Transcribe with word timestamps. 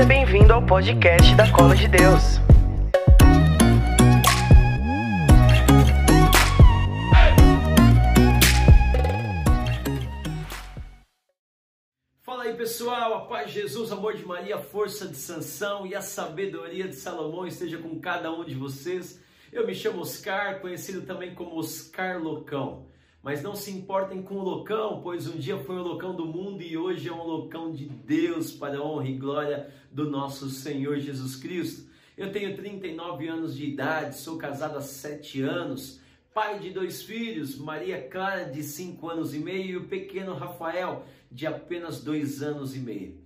Seja 0.00 0.08
bem-vindo 0.08 0.50
ao 0.50 0.64
podcast 0.64 1.34
da 1.34 1.52
Cola 1.52 1.76
de 1.76 1.86
Deus. 1.86 2.40
Fala 12.22 12.44
aí 12.44 12.54
pessoal, 12.54 13.12
a 13.12 13.26
paz 13.26 13.48
de 13.48 13.60
Jesus, 13.60 13.92
amor 13.92 14.16
de 14.16 14.24
Maria, 14.24 14.56
a 14.56 14.58
força 14.58 15.06
de 15.06 15.18
Sansão 15.18 15.86
e 15.86 15.94
a 15.94 16.00
sabedoria 16.00 16.88
de 16.88 16.96
Salomão 16.96 17.46
esteja 17.46 17.76
com 17.76 18.00
cada 18.00 18.32
um 18.32 18.42
de 18.42 18.54
vocês. 18.54 19.20
Eu 19.52 19.66
me 19.66 19.74
chamo 19.74 20.00
Oscar, 20.00 20.60
conhecido 20.60 21.02
também 21.02 21.34
como 21.34 21.58
Oscar 21.58 22.18
Locão. 22.18 22.89
Mas 23.22 23.42
não 23.42 23.54
se 23.54 23.70
importem 23.70 24.22
com 24.22 24.36
o 24.36 24.42
loucão, 24.42 25.02
pois 25.02 25.26
um 25.26 25.36
dia 25.36 25.58
foi 25.58 25.76
o 25.76 25.82
loucão 25.82 26.16
do 26.16 26.24
mundo 26.24 26.62
e 26.62 26.78
hoje 26.78 27.06
é 27.06 27.12
um 27.12 27.22
loucão 27.22 27.70
de 27.70 27.84
Deus 27.84 28.50
para 28.50 28.78
a 28.78 28.82
honra 28.82 29.08
e 29.08 29.18
glória 29.18 29.70
do 29.92 30.08
nosso 30.08 30.48
Senhor 30.48 30.98
Jesus 30.98 31.36
Cristo. 31.36 31.90
Eu 32.16 32.32
tenho 32.32 32.56
39 32.56 33.28
anos 33.28 33.54
de 33.54 33.66
idade, 33.66 34.16
sou 34.16 34.38
casado 34.38 34.78
há 34.78 34.80
7 34.80 35.42
anos, 35.42 36.00
pai 36.32 36.58
de 36.60 36.70
dois 36.70 37.02
filhos, 37.02 37.58
Maria 37.58 38.08
Clara 38.08 38.44
de 38.44 38.62
5 38.62 39.06
anos 39.10 39.34
e 39.34 39.38
meio 39.38 39.66
e 39.66 39.76
o 39.76 39.88
pequeno 39.88 40.32
Rafael 40.32 41.04
de 41.30 41.46
apenas 41.46 42.02
2 42.02 42.42
anos 42.42 42.74
e 42.74 42.78
meio. 42.78 43.20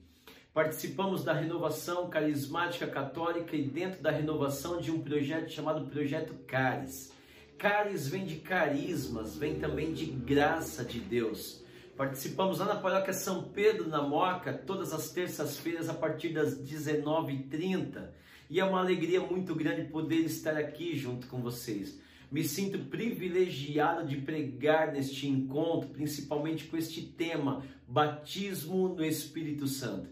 Participamos 0.53 1.23
da 1.23 1.33
renovação 1.33 2.11
carismática 2.11 2.89
católica 2.89 3.55
e 3.55 3.63
dentro 3.63 4.03
da 4.03 4.11
renovação 4.11 4.81
de 4.81 4.91
um 4.91 5.01
projeto 5.01 5.51
chamado 5.51 5.89
Projeto 5.89 6.35
Caris. 6.49 7.14
Caris 7.59 8.09
vem 8.09 8.25
de 8.27 8.37
carismas, 8.37 9.37
vem 9.37 9.59
também 9.59 9.93
de 9.93 10.07
graça 10.07 10.85
de 10.85 11.01
Deus. 11.01 11.63
Participamos 11.97 12.59
lá 12.59 12.67
na 12.67 12.77
paróquia 12.77 13.13
São 13.13 13.45
Pedro, 13.45 13.89
na 13.89 14.03
Moca, 14.03 14.53
todas 14.53 14.93
as 14.93 15.11
terças-feiras 15.11 15.89
a 15.89 15.95
partir 15.95 16.31
das 16.31 16.59
19h30. 16.59 18.09
E 18.51 18.61
é 18.61 18.65
uma 18.65 18.81
alegria 18.81 19.21
muito 19.21 19.55
grande 19.55 19.91
poder 19.91 20.21
estar 20.21 20.57
aqui 20.57 20.97
junto 20.97 21.27
com 21.29 21.41
vocês. 21.41 22.01
Me 22.31 22.43
sinto 22.43 22.79
privilegiado 22.87 24.09
de 24.09 24.17
pregar 24.17 24.93
neste 24.93 25.29
encontro, 25.29 25.89
principalmente 25.91 26.65
com 26.65 26.77
este 26.77 27.01
tema, 27.01 27.63
batismo 27.87 28.89
no 28.89 29.05
Espírito 29.05 29.69
Santo. 29.69 30.09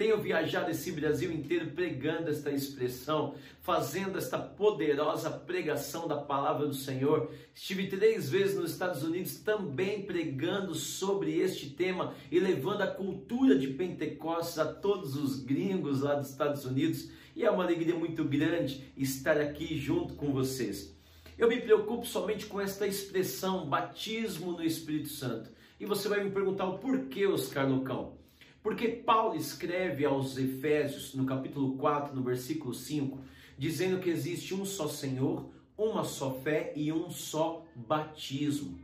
Tenho 0.00 0.16
viajado 0.16 0.70
esse 0.70 0.92
Brasil 0.92 1.30
inteiro 1.30 1.72
pregando 1.72 2.30
esta 2.30 2.50
expressão, 2.50 3.34
fazendo 3.60 4.16
esta 4.16 4.38
poderosa 4.38 5.28
pregação 5.28 6.08
da 6.08 6.16
palavra 6.16 6.66
do 6.66 6.72
Senhor. 6.72 7.30
Estive 7.54 7.86
três 7.86 8.30
vezes 8.30 8.56
nos 8.56 8.70
Estados 8.70 9.02
Unidos 9.02 9.40
também 9.40 10.00
pregando 10.00 10.74
sobre 10.74 11.38
este 11.38 11.68
tema 11.68 12.14
e 12.32 12.40
levando 12.40 12.80
a 12.80 12.86
cultura 12.86 13.58
de 13.58 13.66
Pentecostes 13.66 14.58
a 14.58 14.72
todos 14.72 15.16
os 15.16 15.38
gringos 15.38 16.00
lá 16.00 16.14
dos 16.14 16.30
Estados 16.30 16.64
Unidos. 16.64 17.10
E 17.36 17.44
é 17.44 17.50
uma 17.50 17.64
alegria 17.64 17.94
muito 17.94 18.24
grande 18.24 18.90
estar 18.96 19.38
aqui 19.38 19.76
junto 19.76 20.14
com 20.14 20.32
vocês. 20.32 20.96
Eu 21.36 21.46
me 21.46 21.60
preocupo 21.60 22.06
somente 22.06 22.46
com 22.46 22.58
esta 22.58 22.86
expressão, 22.86 23.68
batismo 23.68 24.52
no 24.52 24.64
Espírito 24.64 25.10
Santo. 25.10 25.50
E 25.78 25.84
você 25.84 26.08
vai 26.08 26.24
me 26.24 26.30
perguntar 26.30 26.64
o 26.64 26.78
porquê, 26.78 27.26
Oscar 27.26 27.68
Lucão. 27.68 28.18
Porque 28.62 28.88
Paulo 28.88 29.36
escreve 29.36 30.04
aos 30.04 30.36
Efésios, 30.36 31.14
no 31.14 31.24
capítulo 31.24 31.78
4, 31.78 32.14
no 32.14 32.22
versículo 32.22 32.74
5, 32.74 33.18
dizendo 33.56 34.00
que 34.00 34.10
existe 34.10 34.54
um 34.54 34.66
só 34.66 34.86
Senhor, 34.86 35.48
uma 35.78 36.04
só 36.04 36.34
fé 36.34 36.72
e 36.76 36.92
um 36.92 37.10
só 37.10 37.64
batismo. 37.74 38.78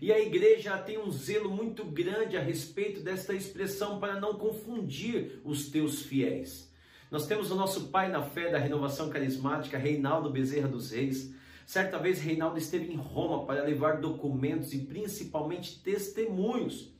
E 0.00 0.10
a 0.10 0.18
igreja 0.18 0.78
tem 0.78 0.98
um 0.98 1.10
zelo 1.10 1.50
muito 1.50 1.84
grande 1.84 2.34
a 2.34 2.40
respeito 2.40 3.02
desta 3.02 3.34
expressão 3.34 4.00
para 4.00 4.18
não 4.18 4.38
confundir 4.38 5.38
os 5.44 5.68
teus 5.68 6.00
fiéis. 6.00 6.72
Nós 7.10 7.26
temos 7.26 7.50
o 7.50 7.54
nosso 7.54 7.88
pai 7.88 8.08
na 8.08 8.22
fé 8.22 8.50
da 8.50 8.58
renovação 8.58 9.10
carismática, 9.10 9.76
Reinaldo 9.76 10.30
Bezerra 10.30 10.68
dos 10.68 10.92
Reis. 10.92 11.34
Certa 11.66 11.98
vez, 11.98 12.20
Reinaldo 12.20 12.56
esteve 12.56 12.90
em 12.90 12.96
Roma 12.96 13.44
para 13.44 13.62
levar 13.62 14.00
documentos 14.00 14.72
e 14.72 14.78
principalmente 14.78 15.78
testemunhos 15.80 16.90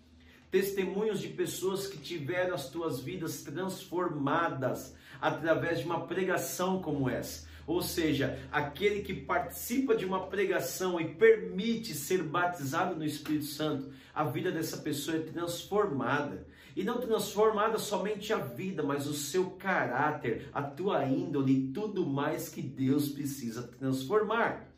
testemunhos 0.51 1.21
de 1.21 1.29
pessoas 1.29 1.87
que 1.87 1.99
tiveram 1.99 2.55
as 2.55 2.69
tuas 2.69 3.01
vidas 3.01 3.43
transformadas 3.43 4.95
através 5.21 5.81
de 5.81 5.87
uma 5.87 6.07
pregação 6.07 6.81
como 6.81 7.09
essa. 7.09 7.49
Ou 7.67 7.83
seja, 7.83 8.39
aquele 8.51 9.03
que 9.03 9.15
participa 9.15 9.95
de 9.95 10.05
uma 10.05 10.27
pregação 10.27 11.01
e 11.01 11.15
permite 11.15 11.95
ser 11.95 12.23
batizado 12.23 12.97
no 12.97 13.05
Espírito 13.05 13.45
Santo, 13.45 13.91
a 14.13 14.25
vida 14.25 14.51
dessa 14.51 14.79
pessoa 14.79 15.19
é 15.19 15.21
transformada. 15.21 16.47
E 16.75 16.83
não 16.83 17.01
transformada 17.01 17.79
somente 17.79 18.33
a 18.33 18.39
vida, 18.39 18.83
mas 18.83 19.07
o 19.07 19.15
seu 19.15 19.51
caráter, 19.51 20.49
a 20.53 20.63
tua 20.63 21.05
índole 21.05 21.53
e 21.53 21.73
tudo 21.73 22.07
mais 22.07 22.49
que 22.49 22.63
Deus 22.63 23.09
precisa 23.09 23.63
transformar. 23.63 24.70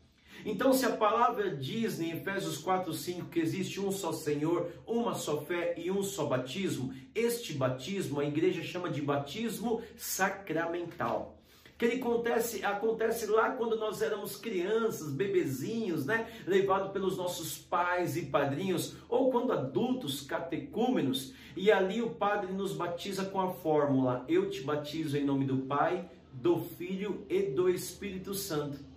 Então, 0.45 0.73
se 0.73 0.85
a 0.85 0.95
palavra 0.95 1.55
diz 1.55 1.99
em 1.99 2.11
Efésios 2.11 2.57
4, 2.57 2.93
5 2.93 3.29
que 3.29 3.39
existe 3.39 3.79
um 3.79 3.91
só 3.91 4.11
Senhor, 4.11 4.71
uma 4.85 5.13
só 5.13 5.41
fé 5.41 5.73
e 5.77 5.89
um 5.89 6.03
só 6.03 6.25
batismo, 6.25 6.93
este 7.15 7.53
batismo 7.53 8.19
a 8.19 8.25
igreja 8.25 8.61
chama 8.61 8.89
de 8.89 9.01
batismo 9.01 9.81
sacramental 9.95 11.37
que 11.83 11.85
ele 11.85 12.01
acontece, 12.01 12.63
acontece 12.63 13.25
lá 13.25 13.51
quando 13.51 13.75
nós 13.75 14.01
éramos 14.01 14.37
crianças, 14.37 15.11
bebezinhos, 15.11 16.05
né? 16.05 16.27
Levado 16.47 16.93
pelos 16.93 17.17
nossos 17.17 17.57
pais 17.57 18.15
e 18.15 18.27
padrinhos, 18.27 18.95
ou 19.09 19.29
quando 19.31 19.51
adultos, 19.51 20.21
catecúmenos, 20.21 21.33
e 21.57 21.71
ali 21.71 22.01
o 22.01 22.11
padre 22.11 22.53
nos 22.53 22.73
batiza 22.73 23.25
com 23.25 23.41
a 23.41 23.51
fórmula: 23.51 24.23
Eu 24.29 24.49
te 24.49 24.61
batizo 24.61 25.17
em 25.17 25.25
nome 25.25 25.45
do 25.45 25.57
Pai, 25.57 26.09
do 26.31 26.57
Filho 26.57 27.25
e 27.29 27.41
do 27.41 27.69
Espírito 27.69 28.33
Santo 28.33 28.92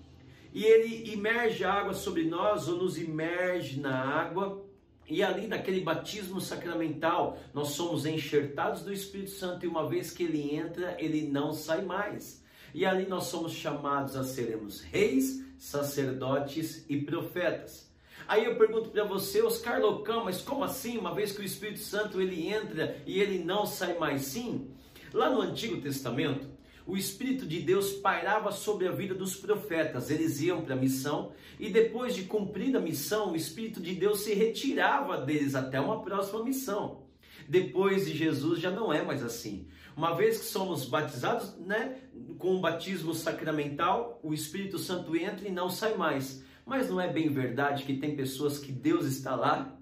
e 0.57 0.65
ele 0.65 1.13
imerge 1.13 1.65
a 1.65 1.73
água 1.75 1.93
sobre 1.93 2.25
nós 2.25 2.67
ou 2.67 2.79
nos 2.79 2.97
imerge 2.97 3.79
na 3.79 3.95
água. 3.95 4.65
E 5.07 5.23
ali 5.23 5.47
naquele 5.47 5.83
batismo 5.83 6.41
sacramental, 6.41 7.39
nós 7.53 7.73
somos 7.73 8.07
enxertados 8.07 8.81
do 8.81 8.91
Espírito 8.91 9.33
Santo 9.33 9.67
e 9.67 9.69
uma 9.69 9.87
vez 9.87 10.11
que 10.11 10.23
ele 10.23 10.57
entra, 10.57 10.97
ele 10.99 11.29
não 11.29 11.53
sai 11.53 11.83
mais. 11.83 12.43
E 12.73 12.87
ali 12.87 13.07
nós 13.07 13.25
somos 13.25 13.53
chamados 13.53 14.17
a 14.17 14.25
sermos 14.25 14.81
reis, 14.81 15.45
sacerdotes 15.59 16.87
e 16.89 17.03
profetas. 17.03 17.93
Aí 18.27 18.47
eu 18.47 18.57
pergunto 18.57 18.89
para 18.89 19.05
você, 19.05 19.43
Oscar 19.43 19.79
Locão, 19.79 20.25
mas 20.25 20.41
como 20.41 20.65
assim? 20.65 20.97
Uma 20.97 21.15
vez 21.15 21.33
que 21.33 21.43
o 21.43 21.45
Espírito 21.45 21.81
Santo 21.81 22.19
ele 22.19 22.49
entra 22.49 22.97
e 23.05 23.21
ele 23.21 23.45
não 23.45 23.67
sai 23.67 23.99
mais? 23.99 24.23
Sim. 24.23 24.71
Lá 25.13 25.29
no 25.29 25.43
Antigo 25.43 25.83
Testamento, 25.83 26.49
o 26.87 26.97
Espírito 26.97 27.45
de 27.45 27.61
Deus 27.61 27.93
pairava 27.95 28.53
sobre 28.53 28.87
a 28.87 28.93
vida 28.93 29.15
dos 29.15 29.35
profetas. 29.35 30.09
Eles 30.09 30.41
iam 30.41 30.63
para 30.63 30.75
a 30.75 30.79
missão 30.79 31.33
e 31.59 31.69
depois 31.69 32.15
de 32.15 32.23
cumprir 32.23 32.77
a 32.77 32.81
missão, 32.81 33.33
o 33.33 33.37
Espírito 33.37 33.81
de 33.81 33.95
Deus 33.95 34.21
se 34.21 34.35
retirava 34.35 35.19
deles 35.19 35.55
até 35.55 35.81
uma 35.81 36.03
próxima 36.03 36.45
missão. 36.45 37.05
Depois 37.49 38.07
de 38.07 38.17
Jesus 38.17 38.61
já 38.61 38.71
não 38.71 38.93
é 38.93 39.03
mais 39.03 39.23
assim. 39.23 39.67
Uma 39.97 40.15
vez 40.15 40.39
que 40.39 40.45
somos 40.45 40.85
batizados, 40.85 41.57
né, 41.59 41.97
com 42.39 42.57
o 42.57 42.61
batismo 42.61 43.15
sacramental, 43.15 44.21
o 44.23 44.33
Espírito 44.33 44.79
Santo 44.79 45.17
entra 45.17 45.49
e 45.49 45.51
não 45.51 45.69
sai 45.69 45.97
mais. 45.97 46.45
Mas 46.65 46.91
não 46.91 47.01
é 47.01 47.13
bem 47.13 47.29
verdade 47.29 47.85
que 47.85 47.97
tem 47.97 48.15
pessoas 48.15 48.59
que 48.59 48.71
Deus 48.73 49.07
está 49.07 49.35
lá? 49.35 49.77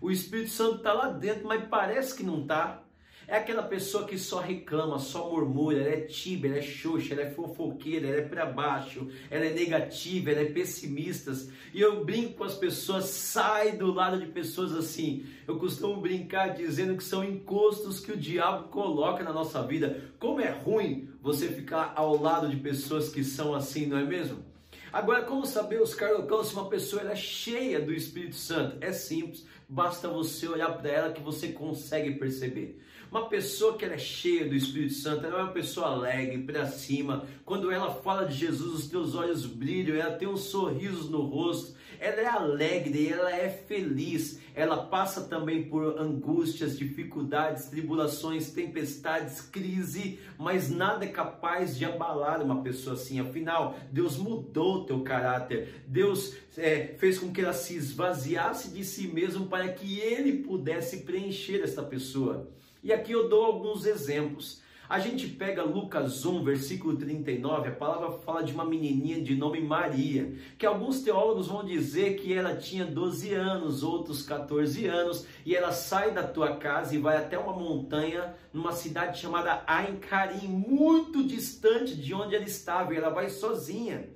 O 0.00 0.10
Espírito 0.10 0.50
Santo 0.50 0.76
está 0.76 0.92
lá 0.92 1.08
dentro, 1.08 1.46
mas 1.48 1.66
parece 1.68 2.14
que 2.14 2.22
não 2.22 2.42
está. 2.42 2.85
É 3.28 3.38
aquela 3.38 3.64
pessoa 3.64 4.06
que 4.06 4.16
só 4.16 4.38
reclama, 4.38 5.00
só 5.00 5.28
murmura, 5.28 5.80
ela 5.80 5.88
é 5.88 6.00
tíbia, 6.02 6.48
ela 6.48 6.58
é 6.58 6.62
xoxa, 6.62 7.12
ela 7.12 7.22
é 7.22 7.30
fofoqueira, 7.30 8.06
ela 8.06 8.18
é 8.18 8.22
para 8.22 8.46
baixo, 8.46 9.08
ela 9.28 9.44
é 9.44 9.52
negativa, 9.52 10.30
ela 10.30 10.42
é 10.42 10.44
pessimista. 10.44 11.32
E 11.74 11.80
eu 11.80 12.04
brinco 12.04 12.34
com 12.34 12.44
as 12.44 12.54
pessoas, 12.54 13.06
sai 13.06 13.72
do 13.72 13.92
lado 13.92 14.20
de 14.20 14.26
pessoas 14.26 14.72
assim. 14.72 15.26
Eu 15.46 15.58
costumo 15.58 16.00
brincar 16.00 16.54
dizendo 16.54 16.96
que 16.96 17.02
são 17.02 17.24
encostos 17.24 17.98
que 17.98 18.12
o 18.12 18.16
diabo 18.16 18.68
coloca 18.68 19.24
na 19.24 19.32
nossa 19.32 19.60
vida. 19.66 20.04
Como 20.20 20.40
é 20.40 20.50
ruim 20.50 21.08
você 21.20 21.48
ficar 21.48 21.94
ao 21.96 22.16
lado 22.22 22.48
de 22.48 22.56
pessoas 22.56 23.08
que 23.08 23.24
são 23.24 23.56
assim, 23.56 23.86
não 23.86 23.98
é 23.98 24.04
mesmo? 24.04 24.44
Agora, 24.92 25.24
como 25.24 25.44
saber, 25.44 25.82
os 25.82 25.94
Carlocão, 25.94 26.44
se 26.44 26.54
uma 26.54 26.68
pessoa 26.68 27.02
é 27.10 27.16
cheia 27.16 27.80
do 27.80 27.92
Espírito 27.92 28.36
Santo? 28.36 28.78
É 28.80 28.92
simples, 28.92 29.44
basta 29.68 30.08
você 30.08 30.46
olhar 30.46 30.70
para 30.78 30.88
ela 30.88 31.12
que 31.12 31.20
você 31.20 31.48
consegue 31.48 32.12
perceber. 32.12 32.80
Uma 33.10 33.28
pessoa 33.28 33.76
que 33.76 33.84
ela 33.84 33.94
é 33.94 33.98
cheia 33.98 34.48
do 34.48 34.54
Espírito 34.54 34.94
Santo, 34.94 35.24
ela 35.26 35.40
é 35.40 35.42
uma 35.44 35.52
pessoa 35.52 35.88
alegre, 35.88 36.42
para 36.42 36.66
cima. 36.66 37.24
Quando 37.44 37.70
ela 37.70 37.94
fala 37.94 38.24
de 38.24 38.34
Jesus, 38.34 38.80
os 38.80 38.88
teus 38.88 39.14
olhos 39.14 39.46
brilham, 39.46 39.96
ela 39.96 40.16
tem 40.16 40.26
um 40.28 40.36
sorriso 40.36 41.10
no 41.10 41.22
rosto, 41.22 41.76
ela 41.98 42.20
é 42.20 42.26
alegre, 42.26 43.08
ela 43.08 43.34
é 43.34 43.48
feliz. 43.48 44.40
Ela 44.54 44.86
passa 44.86 45.22
também 45.22 45.64
por 45.64 45.98
angústias, 45.98 46.78
dificuldades, 46.78 47.66
tribulações, 47.66 48.50
tempestades, 48.50 49.40
crise, 49.40 50.18
mas 50.38 50.70
nada 50.70 51.04
é 51.04 51.08
capaz 51.08 51.76
de 51.76 51.84
abalar 51.84 52.42
uma 52.42 52.62
pessoa 52.62 52.94
assim. 52.94 53.20
Afinal, 53.20 53.76
Deus 53.92 54.16
mudou 54.16 54.76
o 54.76 54.84
teu 54.84 55.00
caráter. 55.02 55.84
Deus 55.86 56.34
é, 56.56 56.94
fez 56.98 57.18
com 57.18 57.30
que 57.32 57.40
ela 57.40 57.52
se 57.52 57.76
esvaziasse 57.76 58.70
de 58.70 58.84
si 58.84 59.08
mesmo 59.08 59.46
para 59.46 59.68
que 59.68 60.00
ele 60.00 60.42
pudesse 60.42 60.98
preencher 60.98 61.62
essa 61.62 61.82
pessoa. 61.82 62.48
E 62.86 62.92
aqui 62.92 63.10
eu 63.10 63.28
dou 63.28 63.44
alguns 63.44 63.84
exemplos. 63.84 64.62
A 64.88 65.00
gente 65.00 65.26
pega 65.26 65.64
Lucas 65.64 66.24
1, 66.24 66.44
versículo 66.44 66.96
39, 66.96 67.70
a 67.70 67.72
palavra 67.72 68.12
fala 68.12 68.44
de 68.44 68.52
uma 68.52 68.64
menininha 68.64 69.20
de 69.20 69.34
nome 69.34 69.60
Maria, 69.60 70.32
que 70.56 70.64
alguns 70.64 71.00
teólogos 71.00 71.48
vão 71.48 71.64
dizer 71.64 72.14
que 72.14 72.32
ela 72.32 72.54
tinha 72.54 72.86
12 72.86 73.34
anos, 73.34 73.82
outros 73.82 74.22
14 74.22 74.86
anos, 74.86 75.26
e 75.44 75.56
ela 75.56 75.72
sai 75.72 76.12
da 76.12 76.22
tua 76.22 76.58
casa 76.58 76.94
e 76.94 76.98
vai 76.98 77.16
até 77.16 77.36
uma 77.36 77.52
montanha, 77.52 78.36
numa 78.52 78.70
cidade 78.70 79.18
chamada 79.18 79.64
Ain 79.66 79.96
Karim, 79.96 80.46
muito 80.46 81.26
distante 81.26 81.96
de 81.96 82.14
onde 82.14 82.36
ela 82.36 82.44
estava, 82.44 82.94
e 82.94 82.98
ela 82.98 83.10
vai 83.10 83.28
sozinha. 83.30 84.10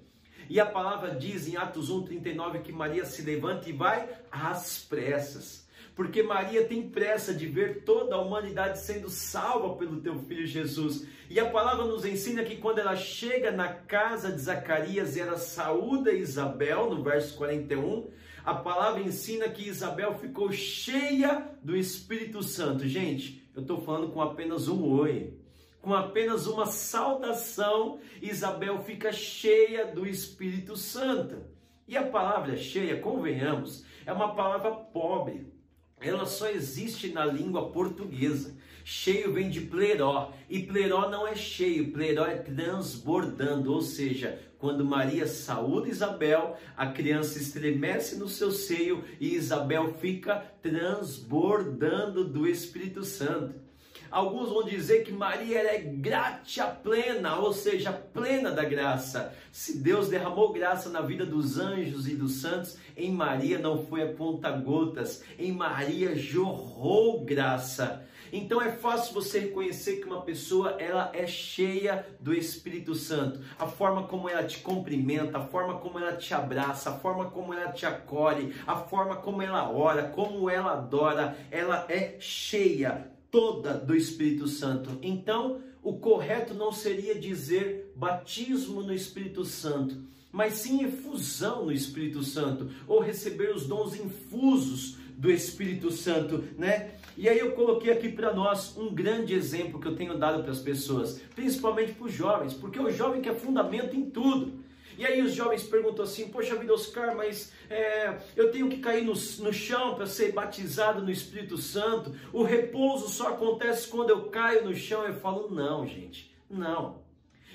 E 0.49 0.61
a 0.61 0.67
palavra 0.67 1.17
diz 1.17 1.49
em 1.49 1.56
Atos 1.56 1.90
1:39 1.90 2.61
que 2.61 2.70
Maria 2.70 3.05
se 3.05 3.22
levanta 3.22 3.69
e 3.69 3.72
vai 3.72 4.08
às 4.31 4.78
pressas 4.78 5.60
porque 6.00 6.23
Maria 6.23 6.64
tem 6.64 6.88
pressa 6.88 7.35
de 7.35 7.44
ver 7.44 7.85
toda 7.85 8.14
a 8.14 8.20
humanidade 8.23 8.81
sendo 8.81 9.11
salva 9.11 9.76
pelo 9.76 10.00
teu 10.00 10.19
filho 10.20 10.47
Jesus. 10.47 11.06
E 11.29 11.38
a 11.38 11.50
palavra 11.50 11.85
nos 11.85 12.06
ensina 12.06 12.43
que 12.43 12.56
quando 12.56 12.79
ela 12.79 12.97
chega 12.97 13.50
na 13.50 13.69
casa 13.69 14.32
de 14.32 14.41
Zacarias 14.41 15.14
e 15.14 15.20
ela 15.20 15.37
saúda 15.37 16.11
Isabel, 16.11 16.88
no 16.88 17.02
verso 17.02 17.37
41, 17.37 18.08
a 18.43 18.55
palavra 18.55 19.02
ensina 19.02 19.50
que 19.50 19.69
Isabel 19.69 20.14
ficou 20.14 20.50
cheia 20.50 21.50
do 21.62 21.76
Espírito 21.76 22.43
Santo. 22.43 22.88
Gente, 22.88 23.46
eu 23.55 23.61
estou 23.61 23.82
falando 23.82 24.11
com 24.11 24.23
apenas 24.23 24.69
um 24.69 24.82
oi. 24.82 25.35
Com 25.82 25.93
apenas 25.93 26.46
uma 26.46 26.64
saudação, 26.64 27.99
Isabel 28.23 28.82
fica 28.85 29.12
cheia 29.12 29.85
do 29.88 30.06
Espírito 30.06 30.79
Santo. 30.79 31.44
E 31.87 31.94
a 31.94 32.05
palavra 32.05 32.56
cheia, 32.56 32.99
convenhamos, 33.03 33.85
é 34.06 34.12
uma 34.14 34.35
palavra 34.35 34.70
pobre 34.70 35.60
ela 36.00 36.26
só 36.26 36.49
existe 36.49 37.08
na 37.12 37.25
língua 37.25 37.70
portuguesa. 37.70 38.55
Cheio 38.85 39.32
vem 39.32 39.50
de 39.50 39.61
pleró, 39.61 40.32
e 40.49 40.61
pleró 40.61 41.08
não 41.11 41.29
é 41.29 41.35
cheio, 41.35 41.93
pleró 41.93 42.25
é 42.25 42.37
transbordando, 42.37 43.73
ou 43.73 43.82
seja, 43.82 44.41
quando 44.58 44.85
Maria 44.85 45.26
saúda 45.26 45.88
Isabel, 45.88 46.56
a 46.76 46.87
criança 46.87 47.38
estremece 47.38 48.17
no 48.17 48.29
seu 48.29 48.50
seio 48.50 49.05
e 49.19 49.35
Isabel 49.35 49.94
fica 49.94 50.44
transbordando 50.62 52.25
do 52.25 52.46
Espírito 52.46 53.05
Santo. 53.05 53.69
Alguns 54.11 54.49
vão 54.49 54.65
dizer 54.65 55.05
que 55.05 55.12
Maria 55.12 55.61
é 55.61 55.79
gratia 55.79 56.67
plena, 56.67 57.37
ou 57.37 57.53
seja, 57.53 57.93
plena 57.93 58.51
da 58.51 58.65
graça. 58.65 59.33
Se 59.53 59.79
Deus 59.79 60.09
derramou 60.09 60.53
graça 60.53 60.89
na 60.89 61.01
vida 61.01 61.25
dos 61.25 61.59
anjos 61.59 62.09
e 62.09 62.17
dos 62.17 62.41
santos, 62.41 62.77
em 62.97 63.12
Maria 63.12 63.59
não 63.59 63.87
foi 63.87 64.03
a 64.03 64.12
conta 64.12 64.51
gotas, 64.51 65.23
em 65.39 65.53
Maria 65.53 66.17
jorrou 66.17 67.25
graça. 67.25 68.05
Então 68.33 68.62
é 68.62 68.71
fácil 68.71 69.15
você 69.15 69.41
reconhecer 69.41 69.97
que 69.97 70.07
uma 70.07 70.23
pessoa 70.23 70.77
ela 70.79 71.11
é 71.13 71.27
cheia 71.27 72.06
do 72.21 72.33
Espírito 72.33 72.95
Santo. 72.95 73.41
A 73.59 73.67
forma 73.67 74.05
como 74.05 74.29
ela 74.29 74.45
te 74.45 74.59
cumprimenta, 74.59 75.39
a 75.39 75.47
forma 75.47 75.79
como 75.79 75.99
ela 75.99 76.17
te 76.17 76.33
abraça, 76.33 76.91
a 76.91 76.99
forma 76.99 77.31
como 77.31 77.53
ela 77.53 77.73
te 77.73 77.87
acolhe, 77.87 78.55
a 78.67 78.77
forma 78.77 79.17
como 79.17 79.43
ela 79.43 79.71
ora, 79.71 80.05
como 80.05 80.49
ela 80.49 80.73
adora, 80.73 81.37
ela 81.51 81.87
é 81.89 82.17
cheia 82.21 83.10
toda 83.31 83.75
do 83.75 83.94
Espírito 83.94 84.49
Santo. 84.49 84.99
Então, 85.03 85.61
o 85.82 85.94
correto 85.94 86.55
não 86.55 86.73
seria 86.73 87.15
dizer 87.15 87.93
batismo 87.97 88.82
no 88.82 88.93
Espírito 88.93 89.44
Santo, 89.44 89.97
mas 90.31 90.55
sim 90.55 90.85
efusão 90.85 91.67
no 91.67 91.73
Espírito 91.73 92.23
Santo, 92.23 92.71
ou 92.87 93.00
receber 93.00 93.55
os 93.55 93.67
dons 93.67 93.94
infusos 93.94 94.99
do 95.17 95.31
Espírito 95.31 95.91
Santo, 95.91 96.44
né? 96.56 96.93
E 97.17 97.29
aí 97.29 97.38
eu 97.38 97.53
coloquei 97.53 97.93
aqui 97.93 98.09
para 98.09 98.32
nós 98.32 98.77
um 98.77 98.94
grande 98.94 99.35
exemplo 99.35 99.79
que 99.79 99.87
eu 99.87 99.97
tenho 99.97 100.17
dado 100.17 100.43
para 100.43 100.53
as 100.53 100.61
pessoas, 100.61 101.21
principalmente 101.35 101.93
para 101.93 102.06
os 102.06 102.12
jovens, 102.12 102.55
porque 102.55 102.79
o 102.79 102.91
jovem 102.91 103.21
quer 103.21 103.35
fundamento 103.35 103.94
em 103.94 104.09
tudo. 104.09 104.53
E 105.00 105.06
aí 105.06 105.23
os 105.23 105.32
jovens 105.32 105.62
perguntam 105.62 106.05
assim, 106.05 106.29
poxa 106.29 106.55
vida, 106.56 106.75
Oscar, 106.75 107.17
mas 107.17 107.55
é, 107.70 108.19
eu 108.37 108.52
tenho 108.52 108.69
que 108.69 108.81
cair 108.81 109.02
no, 109.02 109.14
no 109.14 109.50
chão 109.50 109.94
para 109.94 110.05
ser 110.05 110.32
batizado 110.32 111.00
no 111.00 111.11
Espírito 111.11 111.56
Santo? 111.56 112.14
O 112.31 112.43
repouso 112.43 113.08
só 113.08 113.29
acontece 113.29 113.88
quando 113.88 114.11
eu 114.11 114.25
caio 114.25 114.62
no 114.62 114.76
chão? 114.76 115.06
Eu 115.06 115.14
falo, 115.14 115.49
não, 115.49 115.87
gente, 115.87 116.31
não. 116.50 116.99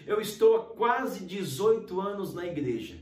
Eu 0.08 0.20
estou 0.20 0.56
há 0.56 0.66
quase 0.66 1.24
18 1.24 2.02
anos 2.02 2.34
na 2.34 2.48
igreja. 2.48 2.96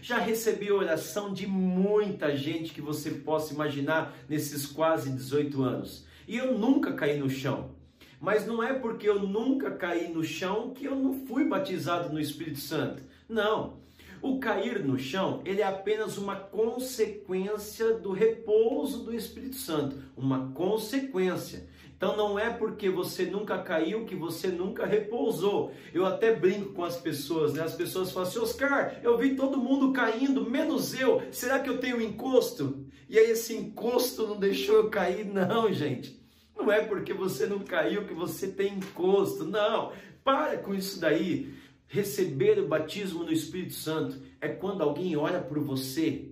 Já 0.00 0.16
recebi 0.16 0.72
oração 0.72 1.30
de 1.30 1.46
muita 1.46 2.34
gente 2.34 2.72
que 2.72 2.80
você 2.80 3.10
possa 3.10 3.52
imaginar 3.52 4.16
nesses 4.26 4.64
quase 4.64 5.10
18 5.10 5.62
anos. 5.62 6.06
E 6.26 6.38
eu 6.38 6.56
nunca 6.58 6.94
caí 6.94 7.18
no 7.18 7.28
chão. 7.28 7.72
Mas 8.18 8.46
não 8.46 8.62
é 8.62 8.72
porque 8.72 9.06
eu 9.06 9.18
nunca 9.18 9.70
caí 9.72 10.10
no 10.10 10.24
chão 10.24 10.70
que 10.70 10.86
eu 10.86 10.96
não 10.96 11.26
fui 11.26 11.44
batizado 11.44 12.10
no 12.10 12.18
Espírito 12.18 12.58
Santo. 12.58 13.11
Não. 13.32 13.80
O 14.20 14.38
cair 14.38 14.84
no 14.84 14.98
chão, 14.98 15.40
ele 15.44 15.62
é 15.62 15.64
apenas 15.64 16.18
uma 16.18 16.36
consequência 16.36 17.94
do 17.94 18.12
repouso 18.12 19.02
do 19.02 19.14
Espírito 19.14 19.56
Santo, 19.56 19.96
uma 20.14 20.52
consequência. 20.52 21.66
Então 21.96 22.16
não 22.16 22.38
é 22.38 22.50
porque 22.50 22.90
você 22.90 23.24
nunca 23.24 23.58
caiu 23.58 24.04
que 24.04 24.14
você 24.14 24.48
nunca 24.48 24.84
repousou. 24.84 25.72
Eu 25.94 26.04
até 26.04 26.34
brinco 26.34 26.74
com 26.74 26.84
as 26.84 26.96
pessoas, 26.96 27.54
né? 27.54 27.62
As 27.62 27.74
pessoas 27.74 28.12
falam 28.12 28.28
assim: 28.28 28.38
"Oscar, 28.38 29.00
eu 29.02 29.16
vi 29.16 29.34
todo 29.34 29.56
mundo 29.56 29.92
caindo, 29.92 30.48
menos 30.48 31.00
eu. 31.00 31.22
Será 31.32 31.58
que 31.58 31.70
eu 31.70 31.78
tenho 31.78 32.02
encosto?" 32.02 32.84
E 33.08 33.18
aí 33.18 33.30
esse 33.30 33.56
encosto 33.56 34.26
não 34.26 34.38
deixou 34.38 34.76
eu 34.76 34.90
cair, 34.90 35.24
não, 35.24 35.72
gente. 35.72 36.20
Não 36.56 36.70
é 36.70 36.82
porque 36.84 37.14
você 37.14 37.46
não 37.46 37.60
caiu 37.60 38.04
que 38.04 38.14
você 38.14 38.48
tem 38.48 38.74
encosto. 38.74 39.44
Não. 39.44 39.92
Para 40.22 40.58
com 40.58 40.74
isso 40.74 41.00
daí. 41.00 41.52
Receber 41.92 42.58
o 42.58 42.66
batismo 42.66 43.22
no 43.22 43.30
Espírito 43.30 43.74
Santo 43.74 44.18
é 44.40 44.48
quando 44.48 44.80
alguém 44.80 45.14
olha 45.14 45.42
por 45.42 45.58
você 45.58 46.30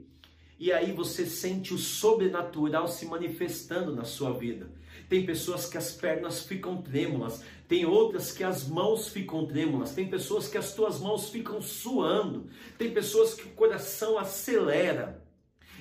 e 0.58 0.72
aí 0.72 0.90
você 0.90 1.26
sente 1.26 1.74
o 1.74 1.78
sobrenatural 1.78 2.88
se 2.88 3.04
manifestando 3.04 3.94
na 3.94 4.04
sua 4.04 4.32
vida. 4.32 4.70
Tem 5.06 5.26
pessoas 5.26 5.66
que 5.66 5.76
as 5.76 5.92
pernas 5.92 6.44
ficam 6.44 6.80
trêmulas, 6.80 7.44
tem 7.68 7.84
outras 7.84 8.32
que 8.32 8.42
as 8.42 8.66
mãos 8.66 9.08
ficam 9.08 9.46
trêmulas, 9.46 9.92
tem 9.92 10.08
pessoas 10.08 10.48
que 10.48 10.56
as 10.56 10.72
tuas 10.72 10.98
mãos 10.98 11.28
ficam 11.28 11.60
suando, 11.60 12.46
tem 12.78 12.90
pessoas 12.90 13.34
que 13.34 13.46
o 13.46 13.50
coração 13.50 14.18
acelera. 14.18 15.22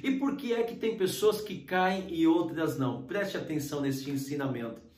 E 0.03 0.11
por 0.11 0.35
que 0.35 0.53
é 0.53 0.63
que 0.63 0.75
tem 0.75 0.97
pessoas 0.97 1.39
que 1.39 1.57
caem 1.59 2.13
e 2.13 2.27
outras 2.27 2.77
não? 2.77 3.03
Preste 3.03 3.37
atenção 3.37 3.79
nesse 3.79 4.11
ensinamento. 4.11 4.88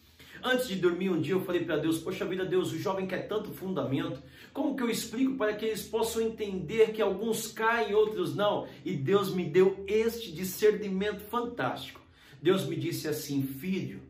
Antes 0.43 0.67
de 0.67 0.75
dormir 0.75 1.09
um 1.09 1.21
dia 1.21 1.33
eu 1.33 1.43
falei 1.43 1.63
para 1.63 1.77
Deus, 1.77 1.99
poxa 1.99 2.25
vida, 2.25 2.45
Deus, 2.45 2.71
o 2.71 2.79
jovem 2.79 3.05
quer 3.05 3.27
tanto 3.27 3.51
fundamento. 3.51 4.21
Como 4.53 4.75
que 4.75 4.83
eu 4.83 4.89
explico 4.89 5.35
para 5.35 5.53
que 5.53 5.65
eles 5.65 5.83
possam 5.83 6.21
entender 6.21 6.93
que 6.93 7.01
alguns 7.01 7.51
caem 7.51 7.91
e 7.91 7.95
outros 7.95 8.35
não? 8.35 8.67
E 8.83 8.95
Deus 8.95 9.33
me 9.33 9.45
deu 9.45 9.83
este 9.87 10.31
discernimento 10.31 11.21
fantástico. 11.29 12.01
Deus 12.41 12.65
me 12.65 12.75
disse 12.75 13.07
assim, 13.07 13.43
filho, 13.43 14.01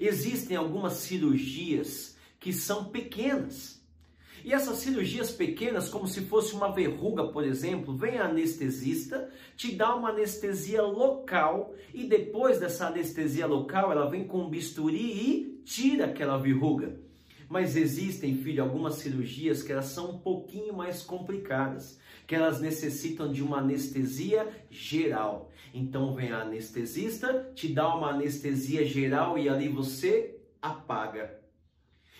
existem 0.00 0.56
algumas 0.56 0.94
cirurgias 0.94 2.16
que 2.40 2.52
são 2.52 2.86
pequenas. 2.86 3.81
E 4.44 4.52
essas 4.52 4.78
cirurgias 4.78 5.30
pequenas, 5.30 5.88
como 5.88 6.06
se 6.06 6.22
fosse 6.22 6.54
uma 6.54 6.72
verruga, 6.72 7.28
por 7.28 7.44
exemplo, 7.44 7.96
vem 7.96 8.18
a 8.18 8.26
anestesista, 8.26 9.30
te 9.56 9.72
dá 9.74 9.94
uma 9.94 10.10
anestesia 10.10 10.82
local 10.82 11.74
e 11.94 12.04
depois 12.04 12.58
dessa 12.58 12.88
anestesia 12.88 13.46
local, 13.46 13.92
ela 13.92 14.08
vem 14.08 14.24
com 14.24 14.42
um 14.42 14.50
bisturi 14.50 14.98
e 14.98 15.62
tira 15.64 16.06
aquela 16.06 16.36
verruga. 16.38 17.00
Mas 17.48 17.76
existem, 17.76 18.34
filho, 18.36 18.62
algumas 18.62 18.94
cirurgias 18.94 19.62
que 19.62 19.72
elas 19.72 19.86
são 19.86 20.12
um 20.12 20.18
pouquinho 20.18 20.72
mais 20.72 21.02
complicadas, 21.02 22.00
que 22.26 22.34
elas 22.34 22.60
necessitam 22.60 23.30
de 23.30 23.42
uma 23.42 23.58
anestesia 23.58 24.48
geral. 24.70 25.50
Então 25.74 26.14
vem 26.14 26.32
a 26.32 26.40
anestesista, 26.40 27.52
te 27.54 27.68
dá 27.68 27.94
uma 27.94 28.10
anestesia 28.10 28.86
geral 28.86 29.38
e 29.38 29.48
ali 29.48 29.68
você 29.68 30.34
apaga. 30.60 31.41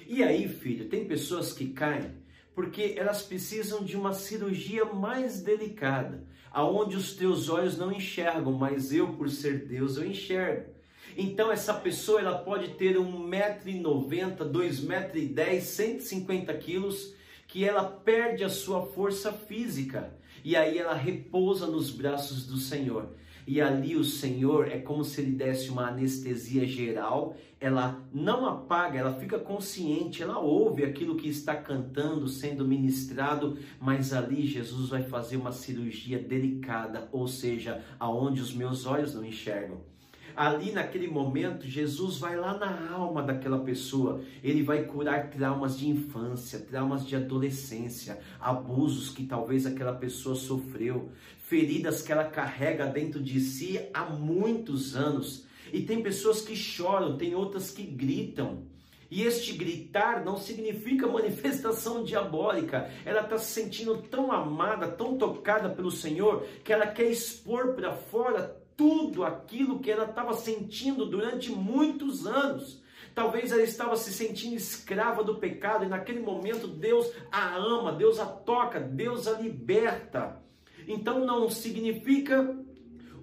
E 0.06 0.23
aí, 0.23 0.49
filho, 0.49 0.88
tem 0.88 1.06
pessoas 1.06 1.52
que 1.52 1.68
caem 1.68 2.23
porque 2.54 2.94
elas 2.97 3.23
precisam 3.23 3.82
de 3.82 3.97
uma 3.97 4.12
cirurgia 4.12 4.85
mais 4.85 5.40
delicada, 5.40 6.25
aonde 6.50 6.97
os 6.97 7.14
teus 7.14 7.49
olhos 7.49 7.78
não 7.78 7.90
enxergam, 7.90 8.52
mas 8.52 8.92
eu, 8.92 9.14
por 9.14 9.30
ser 9.30 9.66
Deus, 9.66 9.97
eu 9.97 10.06
enxergo. 10.06 10.71
Então 11.16 11.50
essa 11.50 11.75
pessoa 11.75 12.21
ela 12.21 12.38
pode 12.38 12.75
ter 12.75 12.97
1,90m, 12.97 14.37
2,10m, 14.37 15.61
150 15.61 16.54
quilos, 16.54 17.14
que 17.47 17.64
ela 17.64 17.85
perde 17.85 18.44
a 18.44 18.49
sua 18.49 18.87
força 18.87 19.32
física 19.32 20.14
e 20.44 20.56
aí 20.56 20.78
ela 20.78 20.94
repousa 20.94 21.66
nos 21.66 21.90
braços 21.90 22.47
do 22.47 22.56
Senhor. 22.56 23.14
E 23.46 23.61
ali 23.61 23.96
o 23.96 24.04
Senhor 24.04 24.68
é 24.68 24.78
como 24.78 25.04
se 25.04 25.20
ele 25.20 25.32
desse 25.32 25.68
uma 25.68 25.88
anestesia 25.88 26.66
geral, 26.66 27.37
ela 27.61 28.00
não 28.12 28.46
apaga, 28.46 28.99
ela 28.99 29.14
fica 29.14 29.38
consciente, 29.38 30.22
ela 30.22 30.38
ouve 30.38 30.84
aquilo 30.84 31.16
que 31.16 31.28
está 31.28 31.54
cantando, 31.54 32.28
sendo 32.28 32.66
ministrado, 32.66 33.56
mas 33.80 34.12
ali 34.12 34.46
Jesus 34.46 34.88
vai 34.88 35.02
fazer 35.04 35.37
uma 35.37 35.52
cirurgia 35.52 36.18
delicada, 36.18 37.08
ou 37.12 37.28
seja, 37.28 37.82
aonde 37.99 38.40
os 38.40 38.52
meus 38.52 38.84
olhos 38.87 39.14
não 39.14 39.25
enxergam. 39.25 39.92
Ali 40.34 40.72
naquele 40.72 41.08
momento, 41.08 41.66
Jesus 41.66 42.18
vai 42.18 42.37
lá 42.37 42.56
na 42.56 42.90
alma 42.90 43.22
daquela 43.22 43.58
pessoa. 43.58 44.22
Ele 44.42 44.62
vai 44.62 44.84
curar 44.84 45.28
traumas 45.28 45.78
de 45.78 45.88
infância, 45.88 46.58
traumas 46.61 47.06
de 47.06 47.14
adolescência, 47.14 48.18
abusos 48.40 49.11
que 49.11 49.25
talvez 49.25 49.66
aquela 49.66 49.92
pessoa 49.92 50.34
sofreu, 50.34 51.11
feridas 51.52 52.00
que 52.00 52.11
ela 52.11 52.25
carrega 52.25 52.87
dentro 52.87 53.23
de 53.23 53.38
si 53.38 53.78
há 53.92 54.06
muitos 54.06 54.97
anos. 54.97 55.44
E 55.71 55.82
tem 55.82 56.02
pessoas 56.02 56.40
que 56.40 56.56
choram, 56.56 57.18
tem 57.18 57.35
outras 57.35 57.71
que 57.71 57.82
gritam. 57.82 58.62
E 59.11 59.23
este 59.23 59.52
gritar 59.52 60.25
não 60.25 60.38
significa 60.38 61.06
manifestação 61.06 62.04
diabólica. 62.04 62.90
Ela 63.04 63.21
está 63.21 63.37
se 63.37 63.52
sentindo 63.52 63.99
tão 63.99 64.32
amada, 64.32 64.88
tão 64.88 65.18
tocada 65.18 65.68
pelo 65.68 65.90
Senhor, 65.90 66.47
que 66.64 66.73
ela 66.73 66.87
quer 66.87 67.11
expor 67.11 67.75
para 67.75 67.92
fora 67.92 68.56
tudo 68.75 69.23
aquilo 69.23 69.80
que 69.80 69.90
ela 69.90 70.06
estava 70.06 70.32
sentindo 70.32 71.04
durante 71.04 71.52
muitos 71.52 72.26
anos. 72.26 72.82
Talvez 73.14 73.52
ela 73.52 73.61
estava 73.61 73.94
se 73.97 74.11
sentindo 74.11 74.54
escrava 74.54 75.23
do 75.23 75.37
pecado 75.37 75.85
e 75.85 75.88
naquele 75.88 76.21
momento 76.21 76.66
Deus 76.66 77.12
a 77.30 77.54
ama, 77.56 77.92
Deus 77.92 78.18
a 78.18 78.25
toca, 78.25 78.80
Deus 78.80 79.28
a 79.28 79.32
liberta. 79.32 80.40
Então 80.87 81.25
não 81.25 81.49
significa 81.49 82.57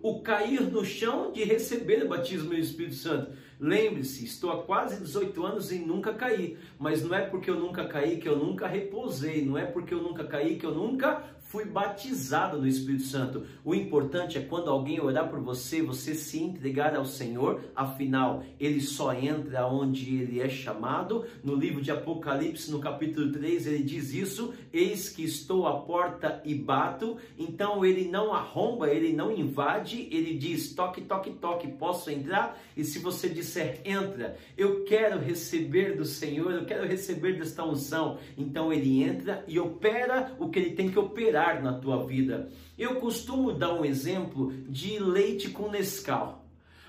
o 0.01 0.21
cair 0.21 0.61
no 0.61 0.85
chão 0.85 1.31
de 1.31 1.43
receber 1.43 2.03
o 2.03 2.07
batismo 2.07 2.49
do 2.49 2.55
Espírito 2.55 2.95
Santo. 2.95 3.31
Lembre-se, 3.59 4.23
estou 4.23 4.51
há 4.51 4.63
quase 4.63 5.01
18 5.01 5.45
anos 5.45 5.71
e 5.71 5.79
nunca 5.79 6.13
caí, 6.13 6.57
mas 6.77 7.03
não 7.03 7.13
é 7.13 7.25
porque 7.25 7.49
eu 7.49 7.59
nunca 7.59 7.85
caí 7.85 8.17
que 8.17 8.29
eu 8.29 8.37
nunca 8.37 8.67
repousei, 8.67 9.43
não 9.43 9.57
é 9.57 9.65
porque 9.65 9.93
eu 9.93 10.01
nunca 10.01 10.23
caí 10.23 10.57
que 10.57 10.65
eu 10.65 10.73
nunca 10.73 11.21
fui 11.49 11.65
batizado 11.65 12.59
no 12.59 12.67
Espírito 12.67 13.05
Santo. 13.05 13.43
O 13.65 13.73
importante 13.73 14.37
é 14.37 14.41
quando 14.41 14.69
alguém 14.69 15.01
orar 15.01 15.29
por 15.29 15.39
você, 15.39 15.81
você 15.81 16.13
se 16.13 16.41
entregar 16.41 16.95
ao 16.95 17.05
Senhor, 17.05 17.61
afinal, 17.75 18.43
ele 18.59 18.79
só 18.79 19.11
entra 19.13 19.65
onde 19.65 20.15
ele 20.15 20.39
é 20.39 20.47
chamado. 20.47 21.25
No 21.43 21.55
livro 21.55 21.81
de 21.81 21.89
Apocalipse, 21.89 22.69
no 22.69 22.79
capítulo 22.79 23.31
3, 23.31 23.65
ele 23.65 23.83
diz 23.83 24.13
isso: 24.13 24.53
Eis 24.71 25.09
que 25.09 25.23
estou 25.23 25.65
à 25.65 25.81
porta 25.81 26.39
e 26.45 26.53
bato. 26.53 27.17
Então 27.35 27.83
ele 27.83 28.07
não 28.07 28.31
arromba, 28.31 28.87
ele 28.87 29.11
não 29.11 29.31
invade, 29.31 30.07
ele 30.11 30.35
diz: 30.37 30.75
toque, 30.75 31.01
toque, 31.01 31.31
toque, 31.31 31.67
posso 31.67 32.11
entrar? 32.11 32.61
E 32.77 32.83
se 32.83 32.99
você 32.99 33.27
disser 33.27 33.81
entra, 33.83 34.37
eu 34.55 34.83
quero 34.83 35.19
receber 35.19 35.97
do 35.97 36.05
Senhor, 36.05 36.51
eu 36.51 36.65
quero 36.65 36.87
receber 36.87 37.39
desta 37.39 37.65
unção, 37.65 38.19
então 38.37 38.71
ele 38.71 39.01
entra 39.01 39.43
e 39.47 39.59
opera 39.59 40.35
o 40.37 40.47
que 40.49 40.59
ele 40.59 40.75
tem 40.75 40.91
que 40.91 40.99
operar 40.99 41.38
na 41.63 41.73
tua 41.73 42.05
vida. 42.05 42.51
Eu 42.77 42.95
costumo 42.95 43.53
dar 43.53 43.73
um 43.73 43.85
exemplo 43.85 44.53
de 44.67 44.99
leite 44.99 45.49
com 45.49 45.69
Nescau. 45.69 46.45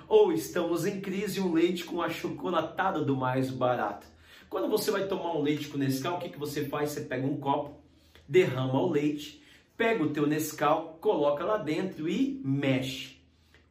Ou 0.09 0.33
estamos 0.33 0.85
em 0.85 1.01
crise 1.01 1.41
um 1.41 1.53
leite 1.53 1.85
com 1.85 2.03
achocolatado 2.03 3.05
do 3.05 3.17
mais 3.17 3.51
barato. 3.51 4.07
Quando 4.49 4.69
você 4.69 4.91
vai 4.91 5.07
tomar 5.07 5.37
um 5.37 5.43
leite 5.43 5.69
com 5.69 5.79
Nescau, 5.79 6.17
o 6.17 6.19
que, 6.19 6.29
que 6.29 6.39
você 6.39 6.65
faz? 6.65 6.91
Você 6.91 7.03
pega 7.03 7.27
um 7.27 7.37
copo, 7.37 7.81
derrama 8.29 8.81
o 8.81 8.91
leite, 8.91 9.41
pega 9.77 10.03
o 10.03 10.11
teu 10.11 10.27
Nescau, 10.27 10.99
coloca 11.01 11.45
lá 11.45 11.57
dentro 11.57 12.09
e 12.09 12.41
mexe. 12.45 13.17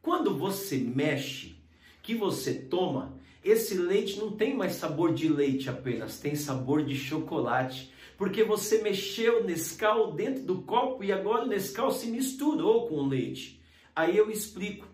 Quando 0.00 0.34
você 0.36 0.78
mexe, 0.78 1.56
que 2.02 2.14
você 2.14 2.54
toma, 2.54 3.12
esse 3.44 3.74
leite 3.74 4.18
não 4.18 4.32
tem 4.32 4.56
mais 4.56 4.72
sabor 4.72 5.12
de 5.12 5.28
leite 5.28 5.68
apenas, 5.68 6.18
tem 6.18 6.34
sabor 6.34 6.82
de 6.82 6.96
chocolate 6.96 7.92
porque 8.20 8.44
você 8.44 8.82
mexeu 8.82 9.40
o 9.40 9.44
Nescau 9.44 10.12
dentro 10.12 10.42
do 10.42 10.60
copo 10.60 11.02
e 11.02 11.10
agora 11.10 11.46
o 11.46 11.48
Nescau 11.48 11.90
se 11.90 12.06
misturou 12.08 12.86
com 12.86 12.96
o 12.96 13.08
leite. 13.08 13.62
Aí 13.96 14.14
eu 14.14 14.30
explico. 14.30 14.86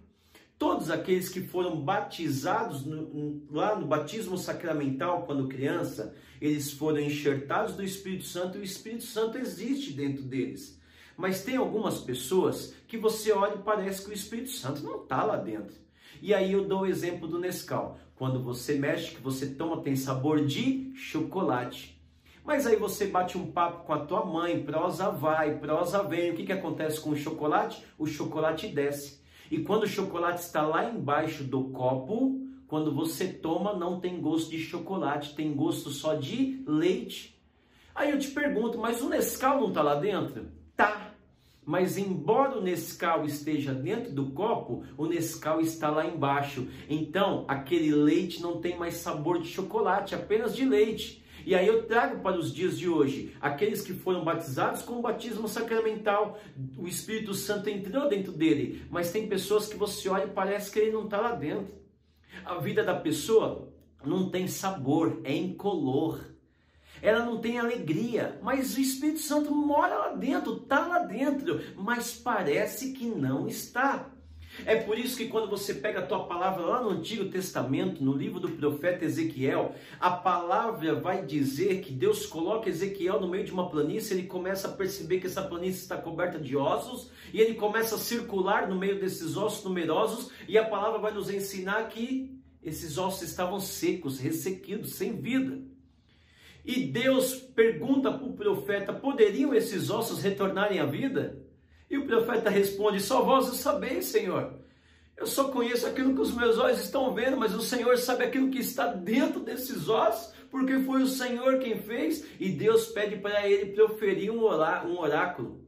Todos 0.56 0.92
aqueles 0.92 1.28
que 1.28 1.40
foram 1.40 1.80
batizados 1.80 2.86
no, 2.86 3.42
lá 3.50 3.74
no 3.74 3.84
batismo 3.84 4.38
sacramental 4.38 5.26
quando 5.26 5.48
criança, 5.48 6.14
eles 6.40 6.70
foram 6.70 7.00
enxertados 7.00 7.74
do 7.74 7.82
Espírito 7.82 8.26
Santo 8.26 8.58
e 8.58 8.60
o 8.60 8.64
Espírito 8.64 9.02
Santo 9.02 9.38
existe 9.38 9.92
dentro 9.92 10.22
deles. 10.22 10.80
Mas 11.16 11.42
tem 11.42 11.56
algumas 11.56 11.98
pessoas 11.98 12.76
que 12.86 12.96
você 12.96 13.32
olha 13.32 13.56
e 13.56 13.62
parece 13.64 14.04
que 14.04 14.10
o 14.10 14.14
Espírito 14.14 14.50
Santo 14.50 14.84
não 14.84 15.02
está 15.02 15.24
lá 15.24 15.36
dentro. 15.36 15.74
E 16.22 16.32
aí 16.32 16.52
eu 16.52 16.68
dou 16.68 16.82
o 16.82 16.86
exemplo 16.86 17.26
do 17.26 17.40
Nescau. 17.40 17.98
Quando 18.14 18.40
você 18.40 18.78
mexe, 18.78 19.16
que 19.16 19.20
você 19.20 19.46
toma, 19.46 19.82
tem 19.82 19.96
sabor 19.96 20.46
de 20.46 20.92
chocolate. 20.94 21.95
Mas 22.46 22.64
aí 22.64 22.76
você 22.76 23.06
bate 23.06 23.36
um 23.36 23.50
papo 23.50 23.84
com 23.84 23.92
a 23.92 23.98
tua 23.98 24.24
mãe, 24.24 24.62
prosa 24.62 25.10
vai, 25.10 25.58
prosa 25.58 26.04
vem. 26.04 26.30
O 26.30 26.34
que, 26.36 26.46
que 26.46 26.52
acontece 26.52 27.00
com 27.00 27.10
o 27.10 27.16
chocolate? 27.16 27.82
O 27.98 28.06
chocolate 28.06 28.68
desce. 28.68 29.20
E 29.50 29.58
quando 29.58 29.82
o 29.82 29.88
chocolate 29.88 30.40
está 30.42 30.62
lá 30.62 30.88
embaixo 30.88 31.42
do 31.42 31.64
copo, 31.64 32.40
quando 32.68 32.94
você 32.94 33.26
toma, 33.26 33.74
não 33.74 33.98
tem 33.98 34.20
gosto 34.20 34.50
de 34.50 34.60
chocolate, 34.60 35.34
tem 35.34 35.52
gosto 35.54 35.90
só 35.90 36.14
de 36.14 36.62
leite. 36.66 37.36
Aí 37.92 38.12
eu 38.12 38.18
te 38.18 38.28
pergunto, 38.28 38.78
mas 38.78 39.02
o 39.02 39.08
Nescau 39.08 39.60
não 39.60 39.68
está 39.68 39.82
lá 39.82 39.96
dentro? 39.96 40.46
Tá. 40.76 41.14
Mas 41.64 41.98
embora 41.98 42.58
o 42.58 42.62
Nescau 42.62 43.24
esteja 43.24 43.74
dentro 43.74 44.12
do 44.12 44.26
copo, 44.26 44.84
o 44.96 45.06
Nescau 45.06 45.60
está 45.60 45.90
lá 45.90 46.06
embaixo. 46.06 46.68
Então, 46.88 47.44
aquele 47.48 47.92
leite 47.92 48.40
não 48.40 48.60
tem 48.60 48.78
mais 48.78 48.94
sabor 48.94 49.40
de 49.40 49.48
chocolate, 49.48 50.14
apenas 50.14 50.54
de 50.54 50.64
leite. 50.64 51.25
E 51.46 51.54
aí 51.54 51.68
eu 51.68 51.84
trago 51.84 52.22
para 52.22 52.36
os 52.36 52.52
dias 52.52 52.76
de 52.76 52.88
hoje 52.88 53.36
aqueles 53.40 53.80
que 53.80 53.94
foram 53.94 54.24
batizados 54.24 54.82
com 54.82 54.94
o 54.94 55.00
batismo 55.00 55.46
sacramental, 55.46 56.40
o 56.76 56.88
Espírito 56.88 57.34
Santo 57.34 57.70
entrou 57.70 58.08
dentro 58.08 58.32
dele, 58.32 58.84
mas 58.90 59.12
tem 59.12 59.28
pessoas 59.28 59.68
que 59.68 59.76
você 59.76 60.08
olha 60.08 60.24
e 60.24 60.30
parece 60.30 60.72
que 60.72 60.80
ele 60.80 60.90
não 60.90 61.04
está 61.04 61.20
lá 61.20 61.36
dentro. 61.36 61.72
A 62.44 62.56
vida 62.56 62.82
da 62.82 62.96
pessoa 62.96 63.72
não 64.04 64.28
tem 64.28 64.48
sabor, 64.48 65.20
é 65.22 65.32
incolor. 65.32 66.20
Ela 67.00 67.24
não 67.24 67.38
tem 67.38 67.60
alegria, 67.60 68.40
mas 68.42 68.76
o 68.76 68.80
Espírito 68.80 69.20
Santo 69.20 69.54
mora 69.54 69.94
lá 69.94 70.14
dentro, 70.14 70.56
está 70.56 70.84
lá 70.84 70.98
dentro, 70.98 71.60
mas 71.76 72.12
parece 72.12 72.92
que 72.92 73.06
não 73.06 73.46
está. 73.46 74.10
É 74.64 74.76
por 74.76 74.98
isso 74.98 75.16
que 75.16 75.28
quando 75.28 75.48
você 75.48 75.74
pega 75.74 75.98
a 75.98 76.06
tua 76.06 76.24
palavra 76.24 76.64
lá 76.64 76.82
no 76.82 76.90
Antigo 76.90 77.26
Testamento, 77.26 78.02
no 78.02 78.12
livro 78.12 78.40
do 78.40 78.50
profeta 78.50 79.04
Ezequiel, 79.04 79.74
a 80.00 80.10
palavra 80.10 80.94
vai 80.94 81.24
dizer 81.24 81.80
que 81.82 81.92
Deus 81.92 82.24
coloca 82.24 82.68
Ezequiel 82.68 83.20
no 83.20 83.28
meio 83.28 83.44
de 83.44 83.52
uma 83.52 83.68
planície, 83.68 84.14
ele 84.14 84.26
começa 84.26 84.68
a 84.68 84.72
perceber 84.72 85.20
que 85.20 85.26
essa 85.26 85.42
planície 85.42 85.82
está 85.82 85.96
coberta 85.96 86.38
de 86.38 86.56
ossos, 86.56 87.10
e 87.32 87.40
ele 87.40 87.54
começa 87.54 87.96
a 87.96 87.98
circular 87.98 88.68
no 88.68 88.76
meio 88.76 88.98
desses 88.98 89.36
ossos 89.36 89.64
numerosos, 89.64 90.30
e 90.48 90.56
a 90.56 90.64
palavra 90.64 90.98
vai 90.98 91.12
nos 91.12 91.28
ensinar 91.28 91.88
que 91.88 92.34
esses 92.62 92.98
ossos 92.98 93.22
estavam 93.22 93.60
secos, 93.60 94.18
ressequidos, 94.18 94.94
sem 94.94 95.20
vida. 95.20 95.60
E 96.64 96.82
Deus 96.82 97.34
pergunta 97.34 98.10
para 98.10 98.26
o 98.26 98.32
profeta: 98.32 98.92
poderiam 98.92 99.54
esses 99.54 99.88
ossos 99.88 100.20
retornarem 100.20 100.80
à 100.80 100.84
vida? 100.84 101.45
E 101.90 101.96
o 101.96 102.06
profeta 102.06 102.50
responde: 102.50 103.00
Só 103.00 103.22
vós 103.22 103.48
o 103.48 103.54
sabeis, 103.54 104.06
Senhor. 104.06 104.54
Eu 105.16 105.26
só 105.26 105.44
conheço 105.48 105.86
aquilo 105.86 106.14
que 106.14 106.20
os 106.20 106.34
meus 106.34 106.58
olhos 106.58 106.80
estão 106.80 107.14
vendo, 107.14 107.38
mas 107.38 107.54
o 107.54 107.62
Senhor 107.62 107.96
sabe 107.96 108.24
aquilo 108.24 108.50
que 108.50 108.58
está 108.58 108.88
dentro 108.88 109.40
desses 109.40 109.88
ossos, 109.88 110.34
porque 110.50 110.78
foi 110.80 111.02
o 111.02 111.06
Senhor 111.06 111.58
quem 111.58 111.80
fez. 111.80 112.24
E 112.38 112.50
Deus 112.50 112.86
pede 112.88 113.16
para 113.16 113.48
ele 113.48 113.72
proferir 113.72 114.30
um, 114.30 114.44
um 114.44 114.98
oráculo. 114.98 115.64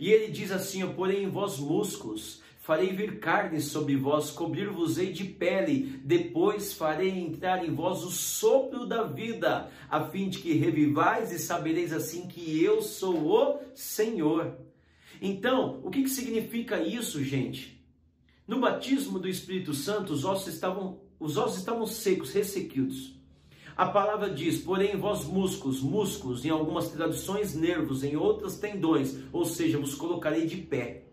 E 0.00 0.10
ele 0.10 0.32
diz 0.32 0.50
assim: 0.50 0.86
Porém 0.94 1.24
em 1.24 1.30
vós 1.30 1.58
músculos, 1.58 2.42
farei 2.58 2.92
vir 2.92 3.20
carne 3.20 3.60
sobre 3.60 3.96
vós, 3.96 4.30
cobrir-vos-ei 4.30 5.12
de 5.12 5.24
pele, 5.24 6.00
depois 6.02 6.72
farei 6.72 7.10
entrar 7.10 7.64
em 7.64 7.74
vós 7.74 8.02
o 8.02 8.10
sopro 8.10 8.86
da 8.86 9.04
vida, 9.04 9.70
a 9.90 10.04
fim 10.08 10.28
de 10.28 10.38
que 10.38 10.52
revivais 10.54 11.32
e 11.32 11.38
sabereis 11.38 11.92
assim 11.92 12.26
que 12.26 12.62
eu 12.62 12.80
sou 12.80 13.30
o 13.30 13.60
Senhor. 13.74 14.65
Então, 15.20 15.80
o 15.82 15.90
que, 15.90 16.02
que 16.02 16.10
significa 16.10 16.80
isso, 16.80 17.22
gente? 17.22 17.76
No 18.46 18.60
batismo 18.60 19.18
do 19.18 19.28
Espírito 19.28 19.74
Santo, 19.74 20.12
os 20.12 20.24
ossos 20.24 20.54
estavam, 20.54 21.00
os 21.18 21.36
ossos 21.36 21.58
estavam 21.58 21.86
secos, 21.86 22.32
ressequidos. 22.32 23.16
A 23.76 23.86
palavra 23.86 24.30
diz, 24.30 24.58
porém, 24.58 24.96
vós 24.96 25.24
músculos, 25.24 25.82
músculos, 25.82 26.44
em 26.44 26.50
algumas 26.50 26.88
traduções, 26.88 27.54
nervos, 27.54 28.02
em 28.02 28.16
outras, 28.16 28.56
tendões, 28.58 29.18
ou 29.32 29.44
seja, 29.44 29.78
vos 29.78 29.94
colocarei 29.94 30.46
de 30.46 30.56
pé. 30.56 31.04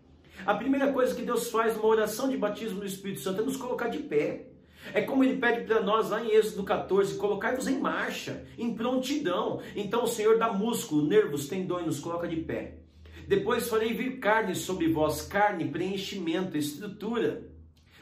A 0.46 0.54
primeira 0.54 0.92
coisa 0.92 1.14
que 1.14 1.22
Deus 1.22 1.50
faz 1.50 1.76
numa 1.76 1.88
oração 1.88 2.28
de 2.28 2.36
batismo 2.36 2.80
do 2.80 2.86
Espírito 2.86 3.20
Santo 3.20 3.42
é 3.42 3.44
nos 3.44 3.56
colocar 3.56 3.88
de 3.88 3.98
pé. 3.98 4.46
É 4.92 5.00
como 5.02 5.24
ele 5.24 5.38
pede 5.38 5.66
para 5.66 5.82
nós 5.82 6.10
lá 6.10 6.22
em 6.22 6.30
Êxodo 6.30 6.62
14, 6.62 7.16
colocar-vos 7.16 7.66
em 7.66 7.78
marcha, 7.78 8.46
em 8.58 8.74
prontidão. 8.74 9.60
Então 9.74 10.04
o 10.04 10.08
Senhor 10.08 10.38
dá 10.38 10.52
músculo, 10.52 11.06
nervos, 11.06 11.48
tendões, 11.48 11.86
nos 11.86 12.00
coloca 12.00 12.28
de 12.28 12.36
pé. 12.36 12.83
Depois 13.26 13.68
farei 13.68 13.92
vir 13.92 14.18
carne 14.18 14.54
sobre 14.54 14.88
vós, 14.88 15.22
carne, 15.22 15.70
preenchimento, 15.70 16.56
estrutura. 16.56 17.48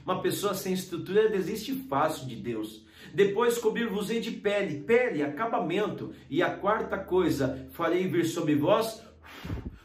Uma 0.05 0.21
pessoa 0.21 0.55
sem 0.55 0.73
estrutura 0.73 1.29
desiste 1.29 1.73
fácil 1.88 2.26
de 2.26 2.37
Deus. 2.37 2.85
Depois 3.14 3.59
cobrir-vos-ei 3.59 4.21
de 4.21 4.33
pele, 4.33 4.81
pele, 4.81 5.23
acabamento. 5.23 6.12
E 6.29 6.43
a 6.43 6.50
quarta 6.50 6.99
coisa, 6.99 7.69
farei 7.73 8.09
vir 8.09 8.25
sobre 8.25 8.55
vós 8.55 9.02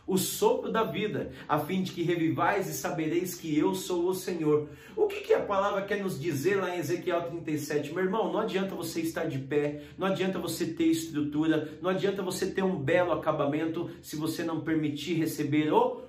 o 0.07 0.17
sopro 0.17 0.71
da 0.71 0.83
vida, 0.83 1.31
a 1.47 1.59
fim 1.59 1.83
de 1.83 1.91
que 1.91 2.01
revivais 2.01 2.69
e 2.69 2.73
sabereis 2.73 3.35
que 3.35 3.55
eu 3.55 3.75
sou 3.75 4.07
o 4.07 4.15
Senhor. 4.15 4.69
O 4.95 5.05
que, 5.05 5.19
que 5.19 5.33
a 5.33 5.41
palavra 5.41 5.81
quer 5.81 6.01
nos 6.01 6.17
dizer 6.17 6.55
lá 6.55 6.73
em 6.73 6.79
Ezequiel 6.79 7.23
37? 7.23 7.93
Meu 7.93 8.05
irmão, 8.05 8.31
não 8.31 8.39
adianta 8.39 8.73
você 8.73 9.01
estar 9.01 9.25
de 9.25 9.37
pé, 9.37 9.83
não 9.97 10.07
adianta 10.07 10.39
você 10.39 10.65
ter 10.65 10.85
estrutura, 10.85 11.77
não 11.81 11.89
adianta 11.89 12.23
você 12.23 12.49
ter 12.49 12.63
um 12.63 12.79
belo 12.79 13.11
acabamento 13.11 13.91
se 14.01 14.15
você 14.15 14.43
não 14.43 14.61
permitir 14.61 15.15
receber 15.15 15.73
o, 15.73 16.01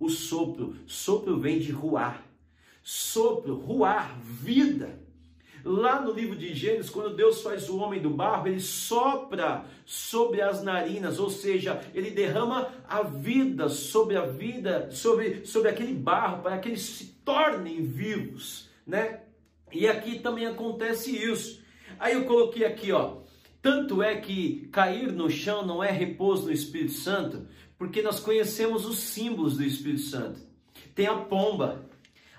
o 0.00 0.08
sopro. 0.08 0.74
Sopro 0.86 1.38
vem 1.38 1.58
de 1.58 1.70
ruar. 1.70 2.26
Sopro, 2.82 3.54
ruar, 3.56 4.18
vida. 4.22 5.07
Lá 5.64 6.00
no 6.00 6.12
livro 6.12 6.36
de 6.36 6.54
Gênesis, 6.54 6.90
quando 6.90 7.14
Deus 7.14 7.42
faz 7.42 7.68
o 7.68 7.78
homem 7.78 8.00
do 8.00 8.10
barro, 8.10 8.46
ele 8.46 8.60
sopra 8.60 9.64
sobre 9.84 10.40
as 10.40 10.62
narinas, 10.62 11.18
ou 11.18 11.30
seja, 11.30 11.80
ele 11.94 12.10
derrama 12.10 12.68
a 12.88 13.02
vida 13.02 13.68
sobre 13.68 14.16
a 14.16 14.24
vida, 14.24 14.90
sobre, 14.90 15.44
sobre 15.44 15.68
aquele 15.68 15.94
barro, 15.94 16.42
para 16.42 16.58
que 16.58 16.68
eles 16.68 16.82
se 16.82 17.06
tornem 17.24 17.82
vivos, 17.82 18.68
né? 18.86 19.20
E 19.72 19.86
aqui 19.86 20.18
também 20.18 20.46
acontece 20.46 21.14
isso. 21.14 21.62
Aí 21.98 22.14
eu 22.14 22.24
coloquei 22.24 22.64
aqui, 22.64 22.92
ó. 22.92 23.18
Tanto 23.60 24.02
é 24.02 24.16
que 24.16 24.68
cair 24.72 25.12
no 25.12 25.28
chão 25.28 25.66
não 25.66 25.82
é 25.82 25.90
repouso 25.90 26.46
no 26.46 26.52
Espírito 26.52 26.92
Santo, 26.92 27.46
porque 27.76 28.00
nós 28.00 28.20
conhecemos 28.20 28.86
os 28.86 28.98
símbolos 28.98 29.56
do 29.56 29.64
Espírito 29.64 30.02
Santo. 30.02 30.40
Tem 30.94 31.06
a 31.06 31.16
pomba, 31.16 31.86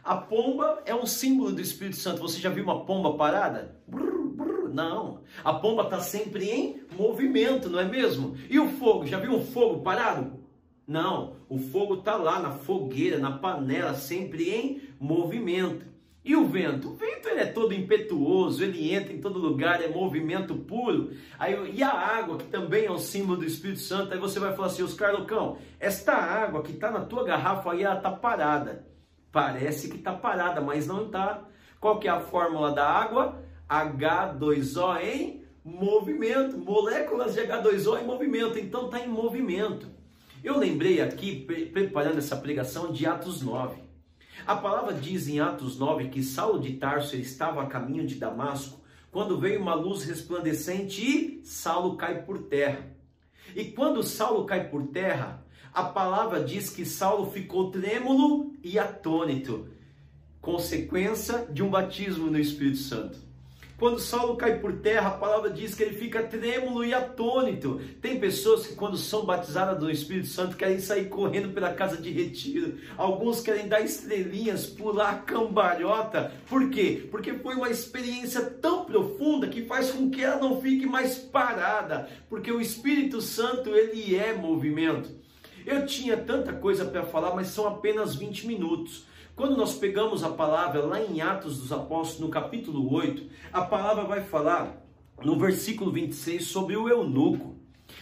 a 0.04 0.16
pomba 0.16 0.82
é 0.86 0.96
um 0.96 1.06
símbolo 1.06 1.52
do 1.52 1.62
Espírito 1.62 1.98
Santo. 1.98 2.22
Você 2.22 2.40
já 2.40 2.50
viu 2.50 2.64
uma 2.64 2.86
pomba 2.86 3.14
parada? 3.16 3.76
Brrr, 3.88 4.30
brrr, 4.30 4.74
não. 4.74 5.22
A 5.44 5.54
pomba 5.54 5.84
está 5.84 6.00
sempre 6.00 6.50
em 6.50 6.82
movimento, 6.98 7.70
não 7.70 7.80
é 7.80 7.86
mesmo? 7.86 8.36
E 8.50 8.60
o 8.60 8.68
fogo? 8.68 9.06
Já 9.06 9.20
viu 9.20 9.34
um 9.34 9.46
fogo 9.46 9.82
parado? 9.82 10.40
Não. 10.88 11.36
O 11.48 11.58
fogo 11.60 11.96
está 11.96 12.16
lá 12.16 12.40
na 12.40 12.52
fogueira, 12.52 13.20
na 13.20 13.32
panela, 13.32 13.94
sempre 13.94 14.50
em 14.50 14.82
movimento. 15.00 15.86
E 16.24 16.36
o 16.36 16.46
vento? 16.46 16.90
O 16.90 16.96
vento 16.96 17.30
ele 17.30 17.40
é 17.40 17.46
todo 17.46 17.74
impetuoso, 17.74 18.64
ele 18.64 18.94
entra 18.94 19.14
em 19.14 19.22
todo 19.22 19.40
lugar, 19.40 19.82
é 19.82 19.88
movimento 19.88 20.56
puro. 20.56 21.12
Aí, 21.38 21.74
e 21.74 21.82
a 21.82 21.92
água, 21.92 22.38
que 22.38 22.46
também 22.46 22.86
é 22.86 22.92
um 22.92 22.98
símbolo 22.98 23.38
do 23.38 23.46
Espírito 23.46 23.80
Santo, 23.80 24.14
aí 24.14 24.20
você 24.20 24.40
vai 24.40 24.54
falar 24.54 24.68
assim, 24.68 24.84
Oscar 24.84 25.14
Locão, 25.14 25.58
esta 25.80 26.14
água 26.14 26.62
que 26.62 26.72
está 26.72 26.92
na 26.92 27.02
tua 27.02 27.24
garrafa 27.24 27.72
aí, 27.72 27.84
ela 27.84 27.96
está 27.96 28.12
parada. 28.12 28.89
Parece 29.32 29.90
que 29.90 29.98
está 29.98 30.14
parada, 30.14 30.62
mas 30.62 30.88
não 30.88 31.06
está. 31.06 31.44
Qual 31.80 32.00
que 32.00 32.08
é 32.08 32.12
a 32.12 32.20
fórmula 32.20 32.72
da 32.72 32.88
água? 32.88 33.44
H2O 33.70 35.02
em 35.02 35.44
movimento. 35.64 36.58
Moléculas 36.58 37.34
de 37.34 37.42
H2O 37.42 38.02
em 38.02 38.06
movimento. 38.06 38.58
Então 38.58 38.86
está 38.86 39.00
em 39.00 39.08
movimento. 39.08 39.88
Eu 40.44 40.58
lembrei 40.58 41.02
aqui, 41.02 41.46
preparando 41.72 42.18
essa 42.18 42.36
pregação, 42.36 42.92
de 42.92 43.06
Atos 43.06 43.42
9. 43.42 43.90
A 44.48 44.56
palavra 44.56 44.94
diz 44.94 45.28
em 45.28 45.40
Atos 45.40 45.78
9 45.78 46.08
que 46.08 46.24
Saulo 46.24 46.60
de 46.60 46.74
Tarso 46.74 47.16
estava 47.16 47.62
a 47.62 47.68
caminho 47.68 48.08
de 48.08 48.16
Damasco 48.16 48.80
quando 49.12 49.38
veio 49.38 49.62
uma 49.62 49.74
luz 49.74 50.04
resplandecente 50.06 51.02
e 51.02 51.46
Saulo 51.46 51.98
cai 51.98 52.24
por 52.24 52.44
terra. 52.44 52.88
E 53.56 53.66
quando 53.66 54.04
Saulo 54.04 54.46
cai 54.46 54.70
por 54.70 54.88
terra, 54.88 55.44
a 55.74 55.84
palavra 55.84 56.44
diz 56.44 56.70
que 56.70 56.86
Saulo 56.86 57.32
ficou 57.32 57.72
trêmulo 57.72 58.54
e 58.64 58.80
atônito, 58.80 59.68
consequência 60.42 61.46
de 61.50 61.62
um 61.62 61.70
batismo 61.70 62.30
no 62.30 62.40
Espírito 62.40 62.78
Santo. 62.78 63.30
Quando 63.80 63.98
Saulo 63.98 64.36
cai 64.36 64.60
por 64.60 64.74
terra, 64.74 65.08
a 65.08 65.18
palavra 65.18 65.50
diz 65.50 65.74
que 65.74 65.82
ele 65.82 65.96
fica 65.96 66.22
trêmulo 66.22 66.84
e 66.84 66.94
atônito. 66.94 67.80
Tem 68.02 68.20
pessoas 68.20 68.68
que, 68.68 68.76
quando 68.76 68.98
são 68.98 69.26
batizadas 69.26 69.80
do 69.80 69.90
Espírito 69.90 70.28
Santo, 70.28 70.58
querem 70.58 70.80
sair 70.80 71.06
correndo 71.06 71.54
pela 71.54 71.74
casa 71.74 71.96
de 71.96 72.12
retiro. 72.12 72.78
Alguns 72.98 73.40
querem 73.40 73.70
dar 73.70 73.80
estrelinhas, 73.80 74.66
pular 74.66 75.24
cambalhota. 75.24 76.34
Por 76.50 76.70
quê? 76.70 77.08
Porque 77.10 77.32
foi 77.36 77.56
uma 77.56 77.70
experiência 77.70 78.42
tão 78.42 78.84
profunda 78.84 79.48
que 79.48 79.66
faz 79.66 79.92
com 79.92 80.10
que 80.10 80.22
ela 80.22 80.42
não 80.42 80.62
fique 80.62 80.86
mais 80.86 81.18
parada. 81.18 82.10
Porque 82.28 82.52
o 82.52 82.60
Espírito 82.60 83.22
Santo, 83.22 83.74
ele 83.74 84.14
é 84.14 84.34
movimento. 84.34 85.19
Eu 85.70 85.86
tinha 85.86 86.18
tanta 86.18 86.52
coisa 86.52 86.84
para 86.84 87.04
falar, 87.04 87.36
mas 87.36 87.50
são 87.50 87.68
apenas 87.68 88.16
20 88.16 88.48
minutos. 88.48 89.06
Quando 89.36 89.56
nós 89.56 89.76
pegamos 89.76 90.24
a 90.24 90.30
palavra 90.30 90.82
lá 90.82 91.00
em 91.00 91.22
Atos 91.22 91.60
dos 91.60 91.72
Apóstolos, 91.72 92.22
no 92.22 92.30
capítulo 92.30 92.92
8, 92.92 93.30
a 93.54 93.62
palavra 93.62 94.04
vai 94.04 94.24
falar 94.24 94.84
no 95.24 95.38
versículo 95.38 95.92
26 95.92 96.44
sobre 96.44 96.76
o 96.76 96.90
eunuco. 96.90 97.56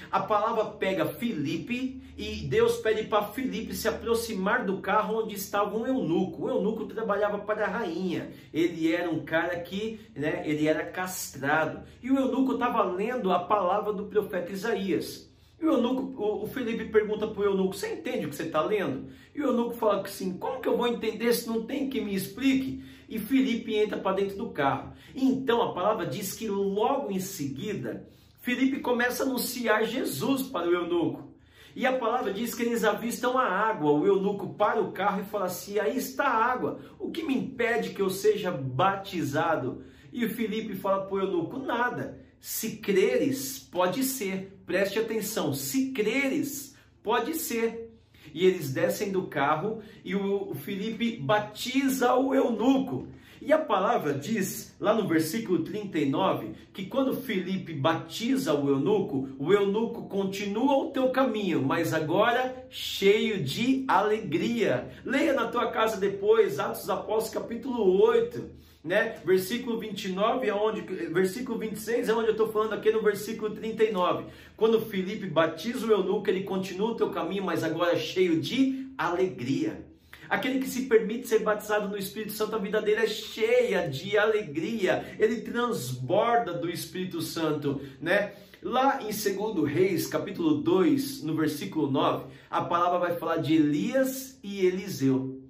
A 0.09 0.21
palavra 0.21 0.63
pega 0.63 1.07
Filipe 1.07 2.01
e 2.17 2.47
Deus 2.47 2.77
pede 2.77 3.03
para 3.03 3.25
Filipe 3.25 3.75
se 3.75 3.89
aproximar 3.89 4.65
do 4.65 4.77
carro 4.77 5.23
onde 5.23 5.35
estava 5.35 5.77
um 5.77 5.85
eunuco. 5.85 6.45
O 6.45 6.49
eunuco 6.49 6.85
trabalhava 6.85 7.39
para 7.39 7.65
a 7.65 7.69
rainha. 7.69 8.31
Ele 8.53 8.93
era 8.93 9.09
um 9.09 9.25
cara 9.25 9.59
que, 9.59 9.99
né, 10.15 10.41
ele 10.45 10.69
era 10.69 10.85
castrado. 10.85 11.81
E 12.01 12.09
o 12.09 12.17
eunuco 12.17 12.53
estava 12.53 12.81
lendo 12.83 13.29
a 13.29 13.39
palavra 13.39 13.91
do 13.91 14.05
profeta 14.05 14.53
Isaías. 14.53 15.26
E 15.59 15.65
o 15.65 15.73
eunuco, 15.73 16.21
o, 16.21 16.43
o 16.43 16.47
Felipe 16.47 16.85
pergunta 16.85 17.27
para 17.27 17.41
o 17.41 17.45
eunuco: 17.45 17.73
Você 17.73 17.93
entende 17.93 18.25
o 18.25 18.29
que 18.29 18.35
você 18.35 18.43
está 18.43 18.61
lendo? 18.61 19.09
E 19.33 19.41
o 19.41 19.47
eunuco 19.47 19.75
fala 19.75 20.03
que 20.03 20.11
sim: 20.11 20.37
Como 20.37 20.61
que 20.61 20.67
eu 20.67 20.77
vou 20.77 20.87
entender 20.87 21.33
se 21.33 21.47
não 21.47 21.63
tem 21.63 21.89
que 21.89 21.99
me 21.99 22.13
explique? 22.13 22.83
E 23.09 23.17
Felipe 23.17 23.75
entra 23.75 23.97
para 23.97 24.17
dentro 24.17 24.37
do 24.37 24.49
carro. 24.49 24.93
Então 25.15 25.61
a 25.61 25.73
palavra 25.73 26.05
diz 26.05 26.33
que 26.33 26.47
logo 26.47 27.11
em 27.11 27.19
seguida, 27.19 28.07
Felipe 28.41 28.81
começa 28.81 29.23
a 29.23 29.25
anunciar 29.25 29.85
Jesus 29.85 30.43
para 30.43 30.67
o 30.67 30.73
eunuco. 30.73 31.27
E 31.75 31.85
a 31.85 31.97
palavra 31.97 32.33
diz 32.33 32.53
que 32.53 32.63
eles 32.63 32.83
avistam 32.83 33.37
a 33.37 33.45
água. 33.45 33.91
O 33.91 34.05
eunuco 34.05 34.53
para 34.55 34.81
o 34.81 34.91
carro 34.91 35.21
e 35.21 35.25
fala 35.25 35.45
assim: 35.45 35.79
Aí 35.79 35.97
está 35.97 36.25
a 36.25 36.45
água. 36.45 36.79
O 36.99 37.09
que 37.09 37.23
me 37.23 37.35
impede 37.35 37.91
que 37.91 38.01
eu 38.01 38.09
seja 38.09 38.51
batizado? 38.51 39.83
E 40.11 40.25
o 40.25 40.29
Felipe 40.29 40.75
fala 40.75 41.05
para 41.05 41.15
o 41.15 41.19
eunuco: 41.19 41.57
Nada 41.57 42.25
se 42.39 42.77
creres, 42.77 43.59
pode 43.59 44.03
ser. 44.03 44.56
Preste 44.67 44.99
atenção. 44.99 45.53
Se 45.53 45.93
creres, 45.93 46.75
pode 47.01 47.35
ser. 47.35 47.89
E 48.33 48.45
eles 48.45 48.73
descem 48.73 49.13
do 49.13 49.27
carro 49.27 49.81
e 50.03 50.13
o, 50.13 50.53
Felipe 50.55 51.15
batiza 51.15 52.13
o 52.15 52.35
eunuco. 52.35 53.07
E 53.41 53.53
a 53.53 53.57
palavra 53.57 54.13
diz, 54.13 54.75
lá 54.77 54.93
no 54.93 55.07
versículo 55.07 55.63
39, 55.63 56.51
que 56.73 56.85
quando 56.87 57.15
Felipe 57.15 57.71
batiza 57.73 58.53
o 58.53 58.67
eunuco, 58.67 59.29
o 59.39 59.53
eunuco 59.53 60.09
continua 60.09 60.75
o 60.75 60.91
teu 60.91 61.11
caminho, 61.11 61.61
mas 61.61 61.93
agora 61.93 62.67
cheio 62.69 63.41
de 63.41 63.85
alegria. 63.87 64.89
Leia 65.05 65.31
na 65.31 65.47
tua 65.47 65.71
casa 65.71 65.95
depois, 65.95 66.59
Atos 66.59 66.89
Apóstolos, 66.89 67.29
capítulo 67.29 68.01
8 68.01 68.66
né? 68.87 69.19
Versículo 69.25 69.77
29 69.77 70.47
é 70.47 70.53
onde, 70.53 70.81
versículo 70.81 71.59
26 71.59 72.07
é 72.07 72.13
onde 72.13 72.27
eu 72.27 72.31
estou 72.31 72.51
falando 72.51 72.73
aqui 72.73 72.89
no 72.89 73.01
versículo 73.01 73.53
39. 73.53 74.25
Quando 74.55 74.81
Felipe 74.81 75.27
batiza 75.27 75.85
o 75.85 75.91
eunuco, 75.91 76.29
ele 76.29 76.43
continua 76.43 76.91
o 76.91 76.95
teu 76.95 77.09
caminho, 77.09 77.43
mas 77.43 77.63
agora 77.63 77.93
é 77.93 77.99
cheio 77.99 78.39
de 78.39 78.87
alegria. 78.97 79.85
Aquele 80.29 80.59
que 80.59 80.67
se 80.67 80.83
permite 80.83 81.27
ser 81.27 81.39
batizado 81.39 81.87
no 81.87 81.97
Espírito 81.97 82.31
Santo, 82.31 82.55
a 82.55 82.59
vida 82.59 82.81
dele 82.81 83.01
é 83.01 83.07
cheia 83.07 83.87
de 83.87 84.17
alegria, 84.17 85.15
ele 85.19 85.41
transborda 85.41 86.53
do 86.53 86.69
Espírito 86.69 87.21
Santo, 87.21 87.81
né? 88.01 88.33
Lá 88.61 88.99
em 89.01 89.05
2 89.05 89.71
Reis, 89.71 90.07
capítulo 90.07 90.55
2, 90.55 91.23
no 91.23 91.35
versículo 91.35 91.89
9, 91.89 92.25
a 92.49 92.61
palavra 92.61 92.97
vai 92.97 93.15
falar 93.15 93.37
de 93.37 93.55
Elias 93.55 94.39
e 94.43 94.65
Eliseu. 94.65 95.46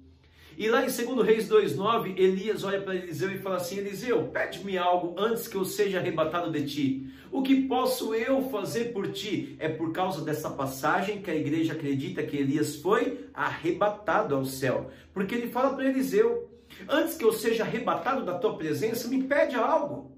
E 0.58 0.68
lá 0.68 0.82
em 0.82 0.86
2 0.86 1.24
Reis 1.24 1.48
2,9, 1.48 2.18
Elias 2.18 2.64
olha 2.64 2.80
para 2.80 2.96
Eliseu 2.96 3.30
e 3.30 3.38
fala 3.38 3.58
assim: 3.58 3.78
Eliseu, 3.78 4.24
pede-me 4.24 4.76
algo 4.76 5.14
antes 5.16 5.46
que 5.46 5.54
eu 5.54 5.64
seja 5.64 6.00
arrebatado 6.00 6.50
de 6.50 6.66
ti. 6.66 7.06
O 7.30 7.42
que 7.42 7.62
posso 7.68 8.12
eu 8.12 8.42
fazer 8.50 8.86
por 8.86 9.06
ti? 9.12 9.54
É 9.60 9.68
por 9.68 9.92
causa 9.92 10.24
dessa 10.24 10.50
passagem 10.50 11.22
que 11.22 11.30
a 11.30 11.36
igreja 11.36 11.74
acredita 11.74 12.24
que 12.24 12.36
Elias 12.36 12.74
foi 12.74 13.26
arrebatado 13.32 14.34
ao 14.34 14.44
céu. 14.44 14.90
Porque 15.14 15.32
ele 15.32 15.46
fala 15.46 15.76
para 15.76 15.88
Eliseu: 15.88 16.50
Antes 16.88 17.16
que 17.16 17.24
eu 17.24 17.32
seja 17.32 17.62
arrebatado 17.62 18.26
da 18.26 18.36
tua 18.36 18.56
presença, 18.56 19.06
me 19.06 19.22
pede 19.22 19.54
algo. 19.54 20.10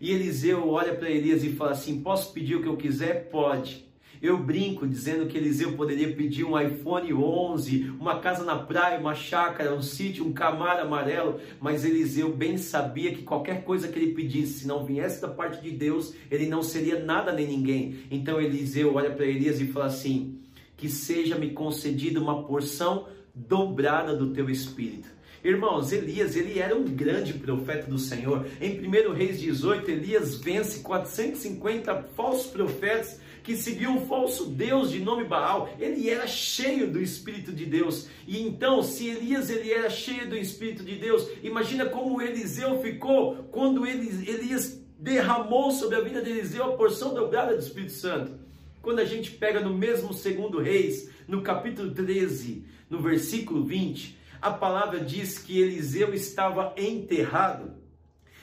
E 0.00 0.12
Eliseu 0.12 0.68
olha 0.68 0.94
para 0.94 1.10
Elias 1.10 1.42
e 1.42 1.54
fala 1.54 1.72
assim: 1.72 2.00
Posso 2.04 2.32
pedir 2.32 2.54
o 2.54 2.62
que 2.62 2.68
eu 2.68 2.76
quiser? 2.76 3.30
Pode. 3.30 3.91
Eu 4.22 4.38
brinco 4.38 4.86
dizendo 4.86 5.26
que 5.26 5.36
Eliseu 5.36 5.72
poderia 5.72 6.14
pedir 6.14 6.44
um 6.44 6.58
iPhone 6.58 7.12
11, 7.12 7.92
uma 7.98 8.20
casa 8.20 8.44
na 8.44 8.56
praia, 8.56 9.00
uma 9.00 9.16
chácara, 9.16 9.74
um 9.74 9.82
sítio, 9.82 10.24
um 10.24 10.32
camaro 10.32 10.82
amarelo, 10.82 11.40
mas 11.60 11.84
Eliseu 11.84 12.32
bem 12.32 12.56
sabia 12.56 13.12
que 13.12 13.22
qualquer 13.22 13.64
coisa 13.64 13.88
que 13.88 13.98
ele 13.98 14.14
pedisse, 14.14 14.60
se 14.60 14.68
não 14.68 14.86
viesse 14.86 15.20
da 15.20 15.26
parte 15.26 15.60
de 15.60 15.72
Deus, 15.72 16.14
ele 16.30 16.46
não 16.46 16.62
seria 16.62 17.04
nada 17.04 17.32
nem 17.32 17.48
ninguém. 17.48 17.96
Então 18.12 18.40
Eliseu 18.40 18.94
olha 18.94 19.10
para 19.10 19.26
Elias 19.26 19.60
e 19.60 19.66
fala 19.66 19.86
assim: 19.86 20.38
Que 20.76 20.88
seja 20.88 21.36
me 21.36 21.50
concedida 21.50 22.20
uma 22.20 22.44
porção 22.44 23.08
dobrada 23.34 24.14
do 24.14 24.32
teu 24.32 24.48
espírito. 24.48 25.08
Irmãos, 25.44 25.90
Elias, 25.90 26.36
ele 26.36 26.60
era 26.60 26.76
um 26.76 26.84
grande 26.84 27.34
profeta 27.34 27.90
do 27.90 27.98
Senhor. 27.98 28.46
Em 28.60 28.78
1 28.78 29.12
Reis 29.12 29.40
18, 29.40 29.90
Elias 29.90 30.36
vence 30.36 30.80
450 30.80 32.10
falsos 32.14 32.46
profetas 32.46 33.20
que 33.42 33.56
seguiam 33.56 33.96
um 33.96 34.06
falso 34.06 34.46
Deus 34.46 34.92
de 34.92 35.00
nome 35.00 35.24
Baal. 35.24 35.68
Ele 35.80 36.08
era 36.08 36.28
cheio 36.28 36.88
do 36.88 37.02
Espírito 37.02 37.52
de 37.52 37.66
Deus. 37.66 38.08
E 38.24 38.40
então, 38.40 38.84
se 38.84 39.08
Elias 39.08 39.50
ele 39.50 39.72
era 39.72 39.90
cheio 39.90 40.30
do 40.30 40.36
Espírito 40.36 40.84
de 40.84 40.94
Deus, 40.94 41.28
imagina 41.42 41.86
como 41.86 42.22
Eliseu 42.22 42.80
ficou 42.80 43.34
quando 43.50 43.84
Elias 43.84 44.80
derramou 44.96 45.72
sobre 45.72 45.96
a 45.96 46.00
vida 46.00 46.22
de 46.22 46.30
Eliseu 46.30 46.62
a 46.62 46.76
porção 46.76 47.12
dobrada 47.12 47.52
do 47.56 47.60
Espírito 47.60 47.94
Santo. 47.94 48.32
Quando 48.80 49.00
a 49.00 49.04
gente 49.04 49.32
pega 49.32 49.60
no 49.60 49.76
mesmo 49.76 50.12
segundo 50.12 50.60
Reis, 50.60 51.10
no 51.26 51.42
capítulo 51.42 51.92
13, 51.92 52.64
no 52.88 53.00
versículo 53.00 53.64
20, 53.64 54.21
a 54.42 54.50
palavra 54.50 54.98
diz 54.98 55.38
que 55.38 55.60
Eliseu 55.60 56.12
estava 56.12 56.74
enterrado. 56.76 57.80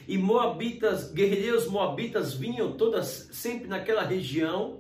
E 0.08 0.18
moabitas, 0.18 1.12
guerreiros 1.12 1.68
moabitas 1.68 2.34
vinham 2.34 2.72
todas 2.72 3.28
sempre 3.34 3.68
naquela 3.68 4.02
região. 4.02 4.80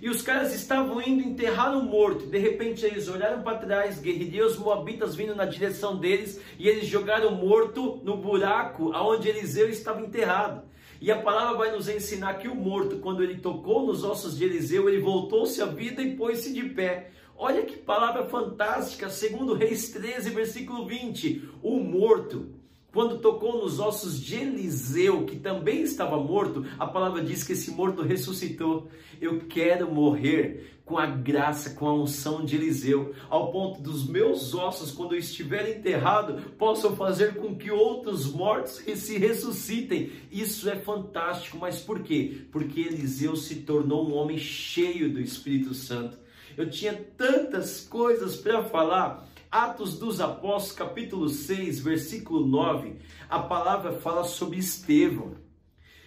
E 0.00 0.10
os 0.10 0.20
caras 0.20 0.54
estavam 0.54 1.00
indo 1.00 1.26
enterrar 1.26 1.76
o 1.76 1.82
morto. 1.82 2.26
De 2.26 2.38
repente 2.38 2.84
eles 2.84 3.08
olharam 3.08 3.42
para 3.42 3.58
trás, 3.58 3.98
guerreiros 3.98 4.58
moabitas 4.58 5.16
vindo 5.16 5.34
na 5.34 5.46
direção 5.46 5.98
deles, 5.98 6.38
e 6.58 6.68
eles 6.68 6.86
jogaram 6.86 7.30
o 7.30 7.36
morto 7.36 8.00
no 8.04 8.18
buraco 8.18 8.92
aonde 8.92 9.26
Eliseu 9.26 9.70
estava 9.70 10.02
enterrado. 10.02 10.62
E 11.00 11.10
a 11.10 11.22
palavra 11.22 11.56
vai 11.56 11.72
nos 11.72 11.88
ensinar 11.88 12.34
que 12.34 12.46
o 12.46 12.54
morto, 12.54 12.98
quando 12.98 13.22
ele 13.22 13.38
tocou 13.38 13.86
nos 13.86 14.04
ossos 14.04 14.36
de 14.36 14.44
Eliseu, 14.44 14.88
ele 14.88 15.00
voltou-se 15.00 15.62
à 15.62 15.66
vida 15.66 16.02
e 16.02 16.14
pôs-se 16.14 16.52
de 16.52 16.62
pé. 16.68 17.10
Olha 17.40 17.62
que 17.62 17.76
palavra 17.76 18.24
fantástica, 18.24 19.08
segundo 19.08 19.54
Reis 19.54 19.90
13, 19.90 20.30
versículo 20.30 20.84
20. 20.84 21.48
O 21.62 21.78
morto, 21.78 22.48
quando 22.92 23.20
tocou 23.20 23.62
nos 23.62 23.78
ossos 23.78 24.20
de 24.20 24.34
Eliseu, 24.34 25.24
que 25.24 25.38
também 25.38 25.82
estava 25.82 26.18
morto, 26.18 26.66
a 26.76 26.84
palavra 26.84 27.22
diz 27.22 27.44
que 27.44 27.52
esse 27.52 27.70
morto 27.70 28.02
ressuscitou. 28.02 28.88
Eu 29.20 29.42
quero 29.48 29.88
morrer 29.88 30.80
com 30.84 30.98
a 30.98 31.06
graça, 31.06 31.76
com 31.76 31.86
a 31.86 31.94
unção 31.94 32.44
de 32.44 32.56
Eliseu, 32.56 33.14
ao 33.30 33.52
ponto 33.52 33.80
dos 33.80 34.08
meus 34.08 34.52
ossos, 34.52 34.90
quando 34.90 35.14
eu 35.14 35.18
estiver 35.20 35.78
enterrado, 35.78 36.42
possam 36.58 36.96
fazer 36.96 37.36
com 37.36 37.54
que 37.54 37.70
outros 37.70 38.32
mortos 38.32 38.82
se 38.96 39.16
ressuscitem. 39.16 40.10
Isso 40.28 40.68
é 40.68 40.74
fantástico, 40.74 41.56
mas 41.56 41.78
por 41.78 42.00
quê? 42.00 42.46
Porque 42.50 42.80
Eliseu 42.80 43.36
se 43.36 43.60
tornou 43.60 44.08
um 44.08 44.14
homem 44.14 44.38
cheio 44.38 45.12
do 45.12 45.20
Espírito 45.20 45.72
Santo. 45.72 46.26
Eu 46.58 46.68
tinha 46.68 46.92
tantas 47.16 47.82
coisas 47.82 48.36
para 48.36 48.64
falar. 48.64 49.24
Atos 49.48 49.96
dos 49.96 50.20
Apóstolos, 50.20 50.72
capítulo 50.72 51.28
6, 51.28 51.78
versículo 51.78 52.44
9, 52.44 52.96
a 53.30 53.38
palavra 53.38 53.92
fala 53.92 54.24
sobre 54.24 54.58
Estevão. 54.58 55.36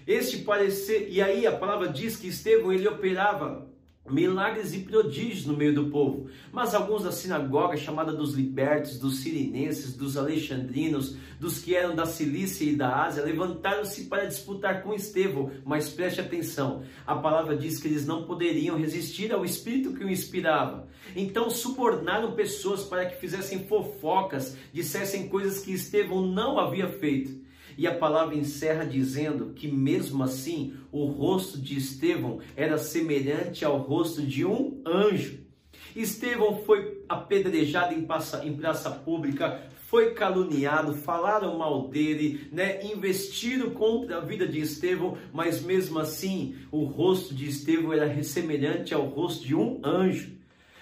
Este 0.06 0.40
parecer, 0.40 1.08
e 1.10 1.22
aí 1.22 1.48
a 1.48 1.54
palavra 1.54 1.88
diz 1.88 2.18
que 2.18 2.28
Estevão 2.28 2.74
ele 2.74 2.86
operava 2.86 3.71
milagres 4.10 4.74
e 4.74 4.80
prodígios 4.80 5.46
no 5.46 5.56
meio 5.56 5.74
do 5.74 5.90
povo. 5.90 6.30
Mas 6.52 6.74
alguns 6.74 7.04
da 7.04 7.12
sinagoga, 7.12 7.78
chamada 7.78 8.12
dos 8.12 8.34
libertos, 8.34 8.98
dos 8.98 9.20
sirinenses, 9.20 9.96
dos 9.96 10.18
alexandrinos, 10.18 11.16
dos 11.40 11.60
que 11.60 11.76
eram 11.76 11.96
da 11.96 12.06
Cilícia 12.06 12.66
e 12.66 12.76
da 12.76 13.04
Ásia, 13.04 13.24
levantaram-se 13.24 14.06
para 14.06 14.26
disputar 14.26 14.84
com 14.84 14.94
Estevão. 14.94 15.52
Mas 15.64 15.90
preste 15.90 16.20
atenção, 16.20 16.84
a 17.06 17.16
palavra 17.16 17.56
diz 17.56 17.80
que 17.80 17.88
eles 17.88 18.06
não 18.06 18.24
poderiam 18.24 18.78
resistir 18.78 19.32
ao 19.32 19.46
espírito 19.46 19.94
que 19.94 20.04
o 20.04 20.10
inspirava. 20.10 20.88
Então 21.16 21.50
subornaram 21.50 22.34
pessoas 22.34 22.84
para 22.84 23.06
que 23.06 23.20
fizessem 23.20 23.66
fofocas, 23.66 24.58
dissessem 24.74 25.28
coisas 25.28 25.60
que 25.60 25.74
Estevão 25.74 26.26
não 26.26 26.60
havia 26.60 26.88
feito. 26.88 27.42
E 27.78 27.88
a 27.88 27.96
palavra 27.96 28.36
encerra 28.36 28.86
dizendo 28.86 29.54
que, 29.56 29.68
mesmo 29.68 30.24
assim, 30.24 30.74
o 30.92 31.06
rosto 31.06 31.60
de 31.60 31.78
Estevão 31.78 32.40
era 32.56 32.78
semelhante 32.78 33.64
ao 33.64 33.78
rosto 33.78 34.22
de 34.22 34.46
um 34.46 34.82
anjo. 34.86 35.40
Estevão 35.96 36.64
foi 36.64 37.04
apedrejado 37.08 37.94
em 37.94 38.04
praça, 38.04 38.46
em 38.46 38.56
praça 38.56 38.90
pública, 38.90 39.62
foi 39.92 40.14
caluniado, 40.14 40.94
falaram 40.94 41.58
mal 41.58 41.90
dele, 41.90 42.48
né? 42.50 42.82
investiram 42.86 43.72
contra 43.72 44.18
a 44.18 44.22
vida 44.22 44.48
de 44.48 44.62
Estevão, 44.62 45.18
mas 45.34 45.62
mesmo 45.62 46.00
assim 46.00 46.56
o 46.72 46.86
rosto 46.86 47.36
de 47.36 47.50
Estevão 47.50 47.92
era 47.92 48.24
semelhante 48.24 48.94
ao 48.94 49.06
rosto 49.06 49.46
de 49.46 49.54
um 49.54 49.82
anjo. 49.84 50.41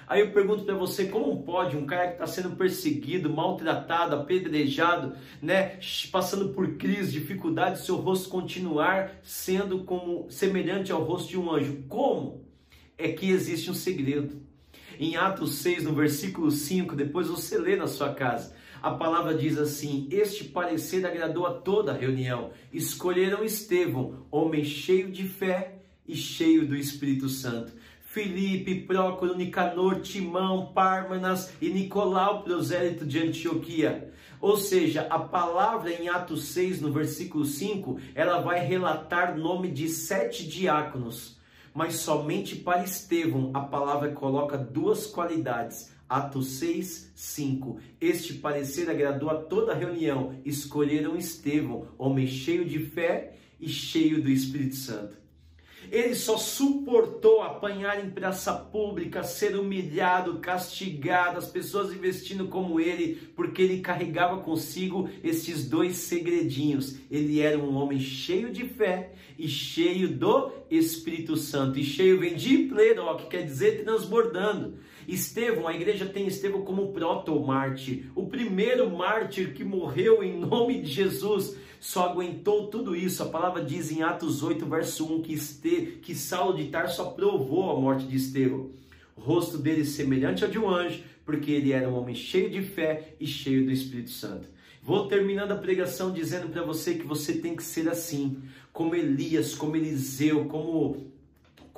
Aí 0.10 0.22
eu 0.22 0.32
pergunto 0.32 0.64
para 0.64 0.74
você, 0.74 1.06
como 1.06 1.44
pode 1.44 1.78
um 1.78 1.86
cara 1.86 2.08
que 2.08 2.14
está 2.14 2.26
sendo 2.26 2.56
perseguido, 2.56 3.30
maltratado, 3.30 4.16
apedrejado, 4.16 5.16
né, 5.40 5.78
passando 6.12 6.50
por 6.50 6.78
crise, 6.78 7.12
dificuldade, 7.12 7.86
seu 7.86 7.96
rosto 7.98 8.28
continuar 8.28 9.20
sendo 9.22 9.84
como 9.84 10.26
semelhante 10.32 10.92
ao 10.92 11.04
rosto 11.04 11.30
de 11.30 11.38
um 11.38 11.52
anjo? 11.52 11.84
Como? 11.88 12.44
É 12.98 13.10
que 13.10 13.30
existe 13.30 13.70
um 13.70 13.76
segredo. 13.76 14.42
Em 15.00 15.16
Atos 15.16 15.60
6, 15.60 15.84
no 15.84 15.94
versículo 15.94 16.50
5, 16.50 16.96
depois 16.96 17.28
você 17.28 17.60
lê 17.60 17.76
na 17.76 17.86
sua 17.86 18.12
casa. 18.12 18.56
A 18.82 18.90
palavra 18.90 19.36
diz 19.36 19.60
assim: 19.60 20.08
Este 20.10 20.44
parecer 20.44 21.06
agradou 21.06 21.46
a 21.46 21.54
toda 21.54 21.92
a 21.92 21.96
reunião. 21.96 22.50
Escolheram 22.74 23.44
Estevão, 23.44 24.26
homem 24.32 24.64
cheio 24.64 25.12
de 25.12 25.28
fé 25.28 25.76
e 26.08 26.16
cheio 26.16 26.68
do 26.68 26.76
Espírito 26.76 27.30
Santo. 27.30 27.74
Filipe, 28.12 28.88
Prócoro, 28.88 29.38
Nicanor, 29.38 30.02
Timão, 30.02 30.72
Pármenas 30.74 31.54
e 31.62 31.70
Nicolau, 31.70 32.42
prosélito 32.42 33.06
de 33.06 33.20
Antioquia. 33.20 34.12
Ou 34.42 34.58
seja, 34.58 35.06
a 35.12 35.20
palavra 35.20 35.92
em 35.92 36.10
Atos 36.10 36.46
6, 36.46 36.82
no 36.82 36.92
versículo 36.92 37.46
5, 37.46 38.00
ela 38.16 38.42
vai 38.42 38.66
relatar 38.66 39.38
nome 39.38 39.70
de 39.70 39.88
sete 39.88 40.48
diáconos. 40.48 41.38
Mas 41.72 41.98
somente 41.98 42.56
para 42.56 42.84
Estevão 42.84 43.52
a 43.54 43.60
palavra 43.60 44.12
coloca 44.12 44.58
duas 44.58 45.06
qualidades. 45.06 45.94
Atos 46.10 46.54
6, 46.54 47.12
5. 47.14 47.78
Este 48.02 48.34
parecer 48.34 48.90
agradou 48.90 49.30
a 49.30 49.36
toda 49.36 49.74
a 49.74 49.76
reunião. 49.76 50.34
Escolheram 50.44 51.16
Estevão, 51.16 51.90
homem 51.96 52.26
cheio 52.26 52.66
de 52.66 52.80
fé 52.80 53.36
e 53.60 53.70
cheio 53.70 54.20
do 54.20 54.32
Espírito 54.32 54.78
Santo. 54.78 55.19
Ele 55.92 56.16
só 56.16 56.38
suportou 56.38 57.42
apanhar 57.42 58.04
em 58.04 58.10
praça 58.10 58.54
pública, 58.54 59.24
ser 59.24 59.56
humilhado, 59.56 60.40
castigado, 60.40 61.38
as 61.38 61.48
pessoas 61.48 61.94
investindo 61.94 62.48
como 62.48 62.80
ele, 62.80 63.16
porque 63.36 63.62
ele 63.62 63.82
carregava 63.82 64.42
consigo 64.42 65.10
esses 65.24 65.70
dois 65.70 65.98
segredinhos. 65.98 66.98
Ele 67.10 67.40
era 67.42 67.58
um 67.58 67.76
homem 67.76 68.00
cheio 68.00 68.52
de 68.52 68.66
fé 68.66 69.14
e 69.38 69.48
cheio 69.48 70.10
do 70.10 70.52
Espírito 70.70 71.36
Santo. 71.36 71.80
E 71.80 71.84
cheio 71.84 72.20
vem 72.20 72.36
de 72.36 72.58
pleno, 72.60 73.18
que 73.18 73.28
quer 73.28 73.44
dizer 73.44 73.84
transbordando. 73.84 74.78
Estevão, 75.14 75.68
a 75.68 75.74
igreja 75.74 76.06
tem 76.06 76.28
Estevão 76.28 76.62
como 76.62 76.92
proto-mártir, 76.92 78.12
o 78.16 78.28
primeiro 78.28 78.90
mártir 78.90 79.54
que 79.54 79.64
morreu 79.64 80.24
em 80.24 80.40
nome 80.40 80.82
de 80.82 80.92
Jesus 80.92 81.58
só 81.80 82.10
aguentou 82.10 82.68
tudo 82.68 82.96
isso. 82.96 83.24
A 83.24 83.28
palavra 83.28 83.64
diz 83.64 83.92
em 83.92 84.04
Atos 84.04 84.44
8, 84.44 84.66
verso 84.66 85.06
1, 85.06 85.22
que, 85.22 85.34
este, 85.34 86.00
que 86.02 86.14
Saulo 86.14 86.58
de 86.58 86.66
Tarso 86.66 87.02
aprovou 87.02 87.72
a 87.72 87.80
morte 87.80 88.06
de 88.06 88.18
Estevão. 88.18 88.70
O 89.16 89.22
rosto 89.22 89.58
dele 89.58 89.86
semelhante 89.86 90.44
ao 90.44 90.50
de 90.50 90.60
um 90.60 90.70
anjo, 90.70 91.04
porque 91.26 91.52
ele 91.52 91.72
era 91.72 91.90
um 91.90 91.98
homem 91.98 92.16
cheio 92.16 92.50
de 92.50 92.62
fé 92.62 93.16
e 93.20 93.26
cheio 93.26 93.66
do 93.66 93.72
Espírito 93.72 94.10
Santo. 94.10 94.50
Vou 94.82 95.08
terminando 95.08 95.52
a 95.52 95.58
pregação 95.58 96.12
dizendo 96.12 96.50
para 96.50 96.64
você 96.64 96.96
que 96.96 97.06
você 97.06 97.34
tem 97.34 97.56
que 97.56 97.64
ser 97.64 97.88
assim, 97.90 98.38
como 98.72 98.96
Elias, 98.96 99.54
como 99.56 99.76
Eliseu, 99.76 100.46
como 100.46 101.10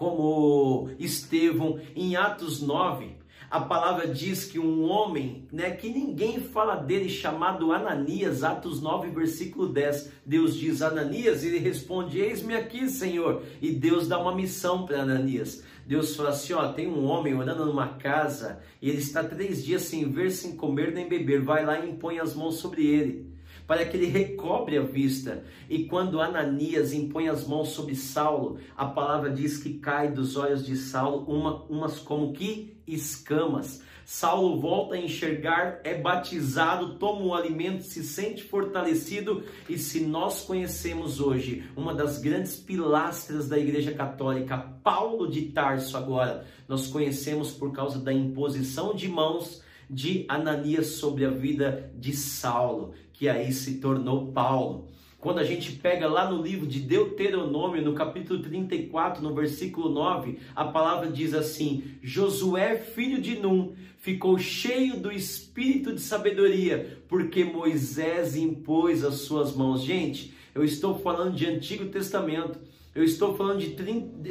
como 0.02 0.90
Estevão, 0.98 1.80
em 1.96 2.16
Atos 2.16 2.60
9, 2.60 3.21
a 3.52 3.60
palavra 3.60 4.08
diz 4.08 4.46
que 4.46 4.58
um 4.58 4.84
homem, 4.84 5.46
né, 5.52 5.72
que 5.72 5.90
ninguém 5.90 6.40
fala 6.40 6.78
dele, 6.78 7.10
chamado 7.10 7.74
Ananias, 7.74 8.46
Atos 8.46 8.82
9, 8.82 9.10
versículo 9.10 9.68
10, 9.68 10.10
Deus 10.26 10.56
diz 10.56 10.82
Ananias, 10.82 11.44
ele 11.44 11.58
responde: 11.58 12.18
Eis-me 12.18 12.56
aqui, 12.56 12.90
Senhor. 12.90 13.44
E 13.62 13.70
Deus 13.74 14.08
dá 14.08 14.18
uma 14.18 14.34
missão 14.34 14.86
para 14.86 15.02
Ananias. 15.02 15.66
Deus 15.86 16.16
fala 16.16 16.30
assim: 16.30 16.54
ó, 16.54 16.72
tem 16.72 16.88
um 16.88 17.04
homem 17.04 17.36
orando 17.36 17.66
numa 17.66 17.90
casa 17.90 18.62
e 18.82 18.90
ele 18.90 19.00
está 19.00 19.22
três 19.22 19.66
dias 19.66 19.82
sem 19.82 20.10
ver, 20.10 20.32
sem 20.32 20.56
comer 20.56 20.94
nem 20.94 21.10
beber. 21.10 21.42
Vai 21.42 21.66
lá 21.66 21.78
e 21.78 21.90
impõe 21.90 22.20
as 22.20 22.34
mãos 22.34 22.56
sobre 22.56 22.88
ele 22.88 23.31
para 23.72 23.86
que 23.86 23.96
ele 23.96 24.08
recobre 24.08 24.78
a 24.78 24.82
vista. 24.82 25.46
E 25.70 25.86
quando 25.86 26.20
Ananias 26.20 26.92
impõe 26.92 27.30
as 27.30 27.48
mãos 27.48 27.70
sobre 27.70 27.96
Saulo, 27.96 28.60
a 28.76 28.86
palavra 28.86 29.30
diz 29.30 29.60
que 29.60 29.76
cai 29.76 30.12
dos 30.12 30.36
olhos 30.36 30.66
de 30.66 30.76
Saulo 30.76 31.24
uma, 31.26 31.64
umas 31.70 31.98
como 31.98 32.34
que 32.34 32.76
escamas. 32.86 33.82
Saulo 34.04 34.60
volta 34.60 34.96
a 34.96 35.00
enxergar, 35.00 35.80
é 35.86 35.98
batizado, 35.98 36.96
toma 36.96 37.22
o 37.22 37.34
alimento, 37.34 37.84
se 37.84 38.04
sente 38.04 38.44
fortalecido. 38.44 39.42
E 39.70 39.78
se 39.78 40.02
nós 40.02 40.42
conhecemos 40.42 41.22
hoje 41.22 41.64
uma 41.74 41.94
das 41.94 42.18
grandes 42.18 42.58
pilastras 42.58 43.48
da 43.48 43.58
Igreja 43.58 43.94
Católica, 43.94 44.58
Paulo 44.84 45.32
de 45.32 45.44
Tarso, 45.44 45.96
agora, 45.96 46.46
nós 46.68 46.88
conhecemos 46.88 47.52
por 47.54 47.72
causa 47.72 48.00
da 48.00 48.12
imposição 48.12 48.94
de 48.94 49.08
mãos 49.08 49.64
de 49.92 50.26
Ananias 50.30 50.88
sobre 50.88 51.26
a 51.26 51.30
vida 51.30 51.92
de 51.98 52.14
Saulo, 52.16 52.94
que 53.22 53.30
aí 53.30 53.54
se 53.54 53.76
tornou 53.76 54.32
Paulo. 54.32 54.88
Quando 55.20 55.38
a 55.38 55.44
gente 55.44 55.74
pega 55.74 56.08
lá 56.08 56.32
no 56.32 56.42
livro 56.42 56.66
de 56.66 56.80
Deuteronômio, 56.80 57.80
no 57.80 57.94
capítulo 57.94 58.42
34, 58.42 59.22
no 59.22 59.36
versículo 59.36 59.90
9, 59.90 60.40
a 60.56 60.66
palavra 60.66 61.08
diz 61.08 61.36
assim: 61.36 61.84
Josué, 62.02 62.78
filho 62.78 63.22
de 63.22 63.36
Num, 63.36 63.76
ficou 64.00 64.40
cheio 64.40 65.00
do 65.00 65.12
espírito 65.12 65.94
de 65.94 66.02
sabedoria, 66.02 66.98
porque 67.08 67.44
Moisés 67.44 68.36
impôs 68.36 69.04
as 69.04 69.18
suas 69.18 69.56
mãos. 69.56 69.84
Gente, 69.84 70.34
eu 70.56 70.64
estou 70.64 70.98
falando 70.98 71.36
de 71.36 71.46
Antigo 71.46 71.86
Testamento, 71.90 72.58
eu 72.96 73.04
estou 73.04 73.38
falando 73.38 73.60
de 73.60 73.70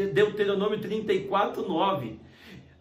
Deuteronômio 0.08 0.80
34, 0.80 1.62
9. 1.68 2.18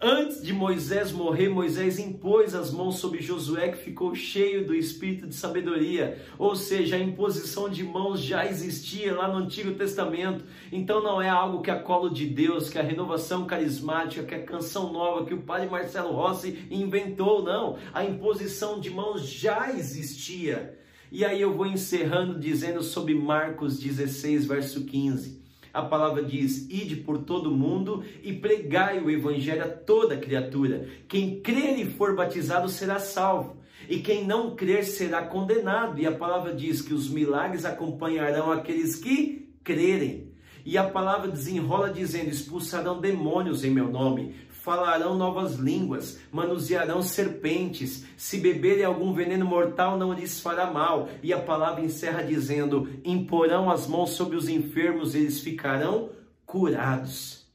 Antes 0.01 0.41
de 0.41 0.53
Moisés 0.53 1.11
morrer, 1.11 1.49
Moisés 1.49 1.99
impôs 1.99 2.55
as 2.55 2.71
mãos 2.71 2.99
sobre 2.99 3.21
Josué, 3.21 3.67
que 3.67 3.83
ficou 3.83 4.15
cheio 4.15 4.65
do 4.65 4.73
espírito 4.73 5.27
de 5.27 5.35
sabedoria. 5.35 6.25
Ou 6.37 6.55
seja, 6.55 6.95
a 6.95 6.99
imposição 6.99 7.69
de 7.69 7.83
mãos 7.83 8.21
já 8.21 8.45
existia 8.45 9.13
lá 9.13 9.27
no 9.27 9.39
Antigo 9.39 9.73
Testamento. 9.73 10.45
Então 10.71 11.03
não 11.03 11.21
é 11.21 11.27
algo 11.27 11.61
que 11.61 11.69
a 11.69 11.77
colo 11.77 12.09
de 12.09 12.25
Deus, 12.25 12.69
que 12.69 12.79
a 12.79 12.81
renovação 12.81 13.45
carismática, 13.45 14.23
que 14.23 14.35
a 14.35 14.41
canção 14.45 14.93
nova 14.93 15.25
que 15.25 15.33
o 15.33 15.41
padre 15.41 15.67
Marcelo 15.67 16.13
Rossi 16.13 16.65
inventou, 16.71 17.43
não. 17.43 17.77
A 17.93 18.05
imposição 18.05 18.79
de 18.79 18.89
mãos 18.89 19.27
já 19.27 19.69
existia. 19.69 20.79
E 21.11 21.25
aí 21.25 21.41
eu 21.41 21.53
vou 21.53 21.65
encerrando 21.65 22.39
dizendo 22.39 22.81
sobre 22.81 23.13
Marcos 23.13 23.77
16, 23.77 24.45
verso 24.45 24.85
15. 24.85 25.48
A 25.73 25.81
palavra 25.81 26.23
diz: 26.23 26.67
Ide 26.69 26.97
por 26.97 27.19
todo 27.19 27.51
mundo 27.51 28.03
e 28.23 28.33
pregai 28.33 28.99
o 28.99 29.09
evangelho 29.09 29.63
a 29.63 29.67
toda 29.67 30.17
criatura. 30.17 30.87
Quem 31.07 31.39
crer 31.41 31.77
e 31.79 31.85
for 31.85 32.15
batizado 32.15 32.67
será 32.69 32.99
salvo, 32.99 33.57
e 33.87 33.99
quem 33.99 34.25
não 34.25 34.55
crer 34.55 34.83
será 34.83 35.23
condenado. 35.23 35.99
E 35.99 36.05
a 36.05 36.11
palavra 36.11 36.53
diz 36.53 36.81
que 36.81 36.93
os 36.93 37.09
milagres 37.09 37.65
acompanharão 37.65 38.51
aqueles 38.51 38.95
que 38.95 39.49
crerem. 39.63 40.29
E 40.65 40.77
a 40.77 40.83
palavra 40.83 41.29
desenrola 41.29 41.89
dizendo: 41.89 42.29
expulsarão 42.29 42.99
demônios 42.99 43.63
em 43.63 43.71
meu 43.71 43.89
nome, 43.89 44.35
falarão 44.69 45.17
novas 45.17 45.55
línguas, 45.55 46.19
manusearão 46.31 47.01
serpentes, 47.01 48.05
se 48.15 48.37
beberem 48.37 48.85
algum 48.85 49.11
veneno 49.11 49.43
mortal 49.43 49.97
não 49.97 50.13
lhes 50.13 50.39
fará 50.39 50.69
mal. 50.69 51.09
E 51.23 51.33
a 51.33 51.39
palavra 51.39 51.83
encerra 51.83 52.21
dizendo: 52.21 52.87
imporão 53.03 53.71
as 53.71 53.87
mãos 53.87 54.11
sobre 54.11 54.37
os 54.37 54.47
enfermos, 54.47 55.15
eles 55.15 55.39
ficarão 55.39 56.11
curados. 56.45 57.47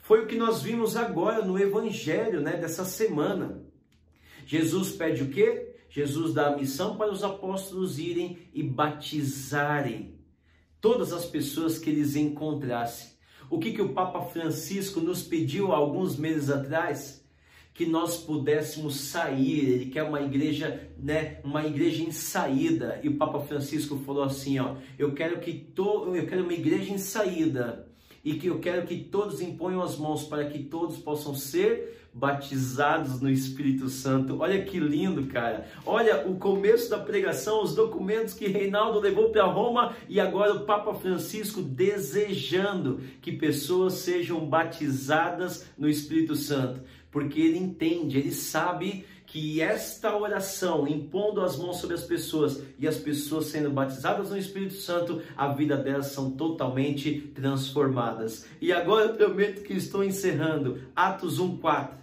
Foi 0.00 0.24
o 0.24 0.26
que 0.26 0.36
nós 0.36 0.60
vimos 0.60 0.94
agora 0.94 1.42
no 1.42 1.58
evangelho, 1.58 2.42
né, 2.42 2.58
dessa 2.58 2.84
semana. 2.84 3.64
Jesus 4.44 4.90
pede 4.92 5.22
o 5.22 5.30
quê? 5.30 5.74
Jesus 5.88 6.34
dá 6.34 6.48
a 6.48 6.56
missão 6.56 6.98
para 6.98 7.10
os 7.10 7.24
apóstolos 7.24 7.98
irem 7.98 8.46
e 8.52 8.62
batizarem 8.62 10.18
todas 10.82 11.14
as 11.14 11.24
pessoas 11.24 11.78
que 11.78 11.88
eles 11.88 12.14
encontrassem. 12.14 13.12
O 13.52 13.58
que, 13.58 13.70
que 13.70 13.82
o 13.82 13.90
Papa 13.90 14.22
Francisco 14.22 14.98
nos 14.98 15.22
pediu 15.22 15.72
há 15.72 15.76
alguns 15.76 16.16
meses 16.16 16.48
atrás? 16.48 17.22
Que 17.74 17.84
nós 17.84 18.16
pudéssemos 18.16 18.96
sair, 18.96 19.68
ele 19.68 19.86
quer 19.90 20.04
uma 20.04 20.22
igreja, 20.22 20.88
né, 20.96 21.38
uma 21.44 21.62
igreja 21.62 22.02
em 22.02 22.10
saída. 22.10 22.98
E 23.02 23.10
o 23.10 23.18
Papa 23.18 23.40
Francisco 23.40 23.98
falou 24.06 24.22
assim, 24.22 24.58
ó, 24.58 24.76
eu 24.98 25.12
quero 25.12 25.38
que 25.38 25.52
to, 25.52 26.16
eu 26.16 26.26
quero 26.26 26.44
uma 26.44 26.54
igreja 26.54 26.94
em 26.94 26.96
saída 26.96 27.86
e 28.24 28.36
que 28.36 28.46
eu 28.46 28.58
quero 28.58 28.86
que 28.86 28.96
todos 28.96 29.42
imponham 29.42 29.82
as 29.82 29.98
mãos 29.98 30.24
para 30.24 30.46
que 30.46 30.60
todos 30.60 30.96
possam 30.96 31.34
ser 31.34 32.01
batizados 32.12 33.20
no 33.20 33.30
Espírito 33.30 33.88
Santo. 33.88 34.40
Olha 34.40 34.62
que 34.64 34.78
lindo, 34.78 35.26
cara. 35.26 35.66
Olha 35.86 36.28
o 36.28 36.36
começo 36.36 36.90
da 36.90 36.98
pregação, 36.98 37.62
os 37.62 37.74
documentos 37.74 38.34
que 38.34 38.46
Reinaldo 38.46 39.00
levou 39.00 39.30
para 39.30 39.44
Roma 39.44 39.96
e 40.08 40.20
agora 40.20 40.54
o 40.54 40.64
Papa 40.64 40.94
Francisco 40.94 41.62
desejando 41.62 43.00
que 43.20 43.32
pessoas 43.32 43.94
sejam 43.94 44.46
batizadas 44.46 45.66
no 45.78 45.88
Espírito 45.88 46.36
Santo, 46.36 46.82
porque 47.10 47.40
ele 47.40 47.58
entende, 47.58 48.18
ele 48.18 48.32
sabe 48.32 49.06
que 49.24 49.62
esta 49.62 50.14
oração, 50.14 50.86
impondo 50.86 51.40
as 51.40 51.56
mãos 51.56 51.78
sobre 51.78 51.94
as 51.94 52.04
pessoas 52.04 52.62
e 52.78 52.86
as 52.86 52.98
pessoas 52.98 53.46
sendo 53.46 53.70
batizadas 53.70 54.28
no 54.28 54.36
Espírito 54.36 54.74
Santo, 54.74 55.22
a 55.34 55.48
vida 55.48 55.74
delas 55.74 56.08
são 56.08 56.32
totalmente 56.32 57.32
transformadas. 57.34 58.46
E 58.60 58.70
agora 58.70 59.06
eu 59.06 59.14
prometo 59.14 59.62
que 59.62 59.72
estou 59.72 60.04
encerrando. 60.04 60.82
Atos 60.94 61.40
1:4. 61.40 62.01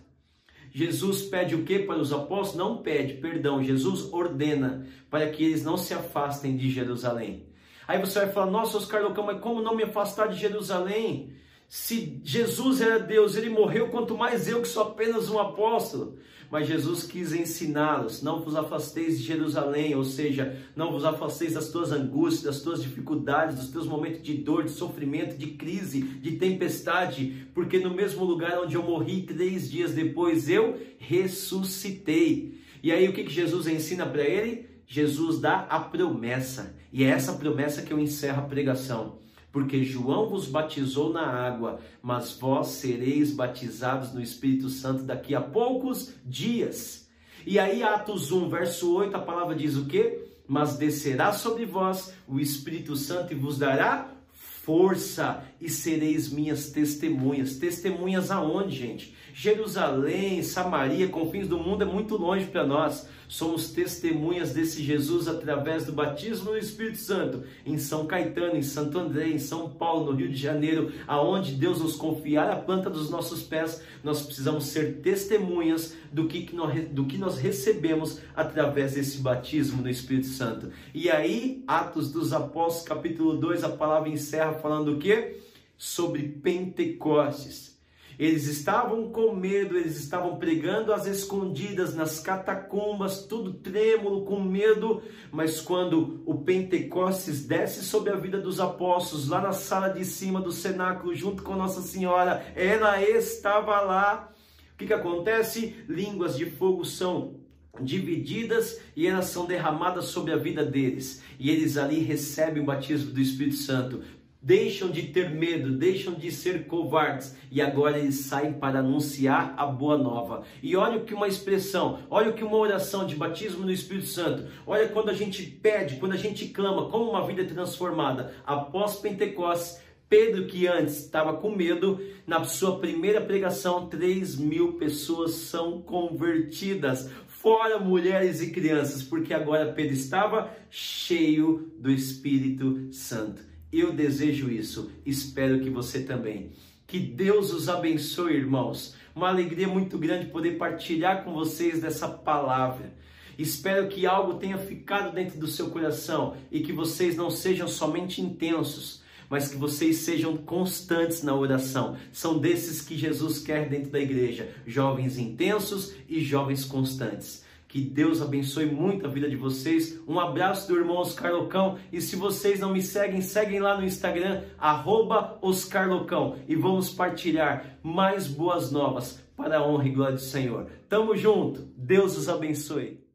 Jesus 0.79 1.23
pede 1.23 1.55
o 1.55 1.65
que 1.65 1.79
para 1.79 1.99
os 1.99 2.13
apóstolos? 2.13 2.55
Não 2.55 2.77
pede, 2.77 3.15
perdão, 3.15 3.61
Jesus 3.61 4.13
ordena 4.13 4.87
para 5.09 5.29
que 5.29 5.43
eles 5.43 5.61
não 5.61 5.75
se 5.75 5.93
afastem 5.93 6.55
de 6.55 6.71
Jerusalém. 6.71 7.47
Aí 7.85 7.99
você 7.99 8.19
vai 8.19 8.29
falar, 8.29 8.49
nossa, 8.49 8.77
Oscar 8.77 9.03
Locão, 9.03 9.25
mas 9.25 9.41
como 9.41 9.61
não 9.61 9.75
me 9.75 9.83
afastar 9.83 10.29
de 10.29 10.39
Jerusalém? 10.39 11.33
Se 11.69 12.19
Jesus 12.23 12.82
era 12.82 12.99
Deus, 12.99 13.38
ele 13.38 13.49
morreu, 13.49 13.89
quanto 13.89 14.17
mais 14.17 14.47
eu 14.47 14.62
que 14.62 14.67
sou 14.67 14.84
apenas 14.84 15.29
um 15.29 15.39
apóstolo 15.39 16.17
mas 16.51 16.67
Jesus 16.67 17.03
quis 17.03 17.34
ensiná-los: 17.34 18.21
não 18.21 18.41
vos 18.41 18.55
afasteis 18.55 19.19
de 19.19 19.25
Jerusalém, 19.25 19.95
ou 19.95 20.03
seja, 20.03 20.58
não 20.75 20.91
vos 20.91 21.05
afasteis 21.05 21.53
das 21.53 21.69
tuas 21.69 21.91
angústias, 21.91 22.43
das 22.43 22.62
tuas 22.62 22.82
dificuldades, 22.82 23.55
dos 23.55 23.69
teus 23.69 23.86
momentos 23.86 24.23
de 24.23 24.36
dor, 24.36 24.63
de 24.63 24.71
sofrimento, 24.71 25.38
de 25.38 25.47
crise, 25.47 26.01
de 26.01 26.38
tempestade, 26.38 27.47
porque 27.53 27.79
no 27.79 27.93
mesmo 27.93 28.25
lugar 28.25 28.60
onde 28.60 28.75
eu 28.75 28.84
morri, 28.84 29.23
três 29.23 29.69
dias 29.69 29.93
depois 29.93 30.49
eu 30.49 30.79
ressuscitei. 30.97 32.60
E 32.82 32.91
aí 32.91 33.08
o 33.08 33.13
que, 33.13 33.23
que 33.23 33.34
Jesus 33.34 33.67
ensina 33.67 34.05
para 34.05 34.23
ele? 34.23 34.67
Jesus 34.88 35.39
dá 35.39 35.67
a 35.69 35.79
promessa, 35.79 36.75
e 36.91 37.03
é 37.03 37.10
essa 37.10 37.34
promessa 37.34 37.84
que 37.84 37.93
eu 37.93 37.99
encerro 37.99 38.39
a 38.39 38.47
pregação 38.47 39.19
porque 39.51 39.83
João 39.83 40.29
vos 40.29 40.47
batizou 40.47 41.12
na 41.12 41.25
água, 41.25 41.79
mas 42.01 42.33
vós 42.33 42.67
sereis 42.67 43.31
batizados 43.31 44.13
no 44.13 44.21
Espírito 44.21 44.69
Santo 44.69 45.03
daqui 45.03 45.33
a 45.33 45.41
poucos 45.41 46.13
dias. 46.25 47.09
E 47.45 47.57
aí, 47.57 47.81
Atos 47.81 48.31
1, 48.31 48.49
verso 48.49 48.93
8, 48.95 49.15
a 49.15 49.19
palavra 49.19 49.55
diz 49.55 49.75
o 49.75 49.85
quê? 49.85 50.25
Mas 50.47 50.77
descerá 50.77 51.31
sobre 51.33 51.65
vós 51.65 52.13
o 52.27 52.39
Espírito 52.39 52.95
Santo 52.95 53.33
e 53.33 53.35
vos 53.35 53.57
dará 53.57 54.12
força 54.33 55.43
e 55.61 55.69
sereis 55.69 56.29
minhas 56.29 56.69
testemunhas. 56.69 57.57
Testemunhas 57.57 58.31
aonde, 58.31 58.75
gente? 58.75 59.15
Jerusalém, 59.33 60.41
Samaria, 60.43 61.07
confins 61.07 61.47
do 61.47 61.57
mundo 61.57 61.83
é 61.83 61.85
muito 61.85 62.17
longe 62.17 62.45
para 62.45 62.65
nós. 62.65 63.07
Somos 63.27 63.69
testemunhas 63.71 64.53
desse 64.53 64.81
Jesus 64.81 65.27
através 65.27 65.85
do 65.85 65.91
batismo 65.91 66.51
no 66.51 66.57
Espírito 66.57 66.97
Santo 66.97 67.43
em 67.63 67.77
São 67.77 68.07
Caetano, 68.07 68.55
em 68.55 68.63
Santo 68.63 68.97
André, 68.97 69.27
em 69.27 69.37
São 69.37 69.69
Paulo, 69.69 70.11
no 70.11 70.17
Rio 70.17 70.29
de 70.29 70.35
Janeiro, 70.35 70.91
aonde 71.07 71.53
Deus 71.53 71.79
nos 71.79 71.95
confiar 71.95 72.49
a 72.49 72.55
planta 72.55 72.89
dos 72.89 73.11
nossos 73.11 73.43
pés, 73.43 73.83
nós 74.03 74.23
precisamos 74.23 74.65
ser 74.65 74.97
testemunhas 75.01 75.95
do 76.11 76.27
que, 76.27 76.49
do 76.91 77.05
que 77.05 77.17
nós 77.19 77.37
recebemos 77.37 78.19
através 78.35 78.93
desse 78.95 79.19
batismo 79.19 79.83
no 79.83 79.89
Espírito 79.89 80.27
Santo. 80.27 80.71
E 80.91 81.09
aí, 81.09 81.63
Atos 81.67 82.11
dos 82.11 82.33
Apóstolos, 82.33 82.87
capítulo 82.87 83.37
2, 83.37 83.63
a 83.63 83.69
palavra 83.69 84.09
encerra 84.09 84.53
falando 84.53 84.93
o 84.93 84.97
quê? 84.97 85.39
Sobre 85.79 86.27
Pentecostes. 86.27 87.79
Eles 88.19 88.47
estavam 88.47 89.09
com 89.11 89.33
medo, 89.33 89.77
eles 89.77 89.97
estavam 89.97 90.35
pregando 90.35 90.91
às 90.91 91.05
escondidas 91.05 91.95
nas 91.95 92.19
catacumbas, 92.19 93.23
tudo 93.23 93.53
trêmulo, 93.53 94.25
com 94.25 94.41
medo. 94.41 95.01
Mas 95.31 95.61
quando 95.61 96.21
o 96.25 96.35
Pentecostes 96.39 97.45
desce 97.45 97.81
sobre 97.81 98.11
a 98.11 98.17
vida 98.17 98.37
dos 98.37 98.59
apóstolos, 98.59 99.29
lá 99.29 99.39
na 99.39 99.53
sala 99.53 99.87
de 99.87 100.03
cima 100.03 100.41
do 100.41 100.51
cenáculo, 100.51 101.15
junto 101.15 101.43
com 101.43 101.55
Nossa 101.55 101.81
Senhora, 101.81 102.45
ela 102.57 103.01
estava 103.01 103.79
lá. 103.79 104.33
O 104.73 104.77
que, 104.77 104.87
que 104.87 104.93
acontece? 104.93 105.77
Línguas 105.87 106.35
de 106.35 106.45
fogo 106.45 106.83
são 106.83 107.39
divididas 107.81 108.81
e 108.97 109.07
elas 109.07 109.27
são 109.27 109.45
derramadas 109.45 110.05
sobre 110.05 110.33
a 110.33 110.37
vida 110.37 110.65
deles. 110.65 111.23
E 111.39 111.49
eles 111.49 111.77
ali 111.77 111.99
recebem 111.99 112.61
o 112.61 112.65
batismo 112.65 113.11
do 113.11 113.21
Espírito 113.21 113.55
Santo 113.55 114.01
deixam 114.41 114.89
de 114.89 115.04
ter 115.04 115.30
medo, 115.30 115.78
deixam 115.78 116.13
de 116.13 116.32
ser 116.32 116.65
covardes 116.65 117.36
e 117.52 117.62
agora 117.62 117.99
eles 117.99 118.15
saem 118.15 118.54
para 118.54 118.80
anunciar 118.80 119.54
a 119.58 119.65
boa 119.65 119.97
nova. 119.97 120.43
E 120.63 120.75
olha 120.75 120.97
o 120.97 121.06
que 121.06 121.13
uma 121.13 121.28
expressão, 121.28 121.99
olha 122.10 122.30
o 122.30 122.34
que 122.34 122.43
uma 122.43 122.58
oração 122.58 123.06
de 123.06 123.15
batismo 123.15 123.65
no 123.65 123.71
Espírito 123.71 124.08
Santo, 124.08 124.47
olha 124.65 124.88
quando 124.88 125.10
a 125.10 125.13
gente 125.13 125.43
pede, 125.43 125.97
quando 125.97 126.13
a 126.13 126.17
gente 126.17 126.47
clama, 126.47 126.89
como 126.89 127.10
uma 127.10 127.28
vida 127.28 127.43
transformada 127.45 128.34
após 128.45 128.95
Pentecostes. 128.95 129.82
Pedro, 130.08 130.47
que 130.47 130.65
antes 130.65 131.06
estava 131.06 131.34
com 131.34 131.56
medo, 131.56 132.02
na 132.25 132.43
sua 132.43 132.80
primeira 132.80 133.21
pregação, 133.21 133.88
3 133.88 134.38
mil 134.38 134.73
pessoas 134.73 135.34
são 135.34 135.84
convertidas, 135.84 137.12
fora 137.28 137.78
mulheres 137.78 138.41
e 138.41 138.49
crianças, 138.49 139.04
porque 139.04 139.36
agora 139.36 139.71
Pedro 139.71 139.93
estava 139.93 140.49
cheio 140.67 141.71
do 141.78 141.91
Espírito 141.91 142.91
Santo. 142.91 143.48
Eu 143.71 143.93
desejo 143.93 144.49
isso, 144.49 144.91
espero 145.05 145.60
que 145.60 145.69
você 145.69 146.01
também. 146.01 146.51
Que 146.88 146.99
Deus 146.99 147.53
os 147.53 147.69
abençoe, 147.69 148.34
irmãos. 148.34 148.95
Uma 149.15 149.29
alegria 149.29 149.67
muito 149.67 149.95
grande 149.95 150.25
poder 150.25 150.58
partilhar 150.58 151.23
com 151.23 151.34
vocês 151.34 151.79
dessa 151.79 152.08
palavra. 152.08 152.91
Espero 153.38 153.88
que 153.88 154.08
algo 154.08 154.39
tenha 154.39 154.58
ficado 154.58 155.13
dentro 155.13 155.39
do 155.39 155.47
seu 155.47 155.69
coração 155.69 156.36
e 156.51 156.62
que 156.62 156.73
vocês 156.73 157.15
não 157.15 157.29
sejam 157.29 157.67
somente 157.67 158.21
intensos, 158.21 159.03
mas 159.29 159.47
que 159.47 159.55
vocês 159.55 159.97
sejam 159.97 160.36
constantes 160.36 161.21
na 161.21 161.36
oração. 161.36 161.95
São 162.12 162.39
desses 162.39 162.82
que 162.82 162.97
Jesus 162.97 163.38
quer 163.38 163.69
dentro 163.69 163.91
da 163.91 163.99
igreja: 163.99 164.49
jovens 164.65 165.19
intensos 165.19 165.93
e 166.10 166.19
jovens 166.19 166.65
constantes. 166.65 167.45
Que 167.69 167.79
Deus 167.82 168.19
abençoe 168.19 168.65
muito 168.65 169.05
a 169.05 169.10
vida 169.10 169.29
de 169.29 169.36
vocês. 169.36 170.01
Um 170.08 170.19
abraço 170.19 170.67
do 170.67 170.75
irmão 170.75 170.97
Oscar 170.97 171.32
Locão. 171.32 171.77
E 171.91 172.01
se 172.01 172.15
vocês 172.15 172.60
não 172.60 172.73
me 172.73 172.82
seguem, 172.82 173.21
seguem 173.21 173.60
lá 173.60 173.77
no 173.77 173.86
Instagram, 173.86 174.41
arroba 174.58 175.38
Oscar 175.39 175.88
Locão. 175.88 176.36
E 176.47 176.55
vamos 176.55 176.89
partilhar 176.89 177.77
mais 177.84 178.27
boas 178.27 178.71
novas 178.71 179.23
para 179.38 179.60
a 179.60 179.63
honra 179.65 179.88
e 179.88 179.91
glória 179.91 180.15
do 180.15 180.21
Senhor. 180.21 180.65
Tamo 180.89 181.15
junto. 181.15 181.62
Deus 181.77 182.17
os 182.17 182.27
abençoe. 182.27 183.08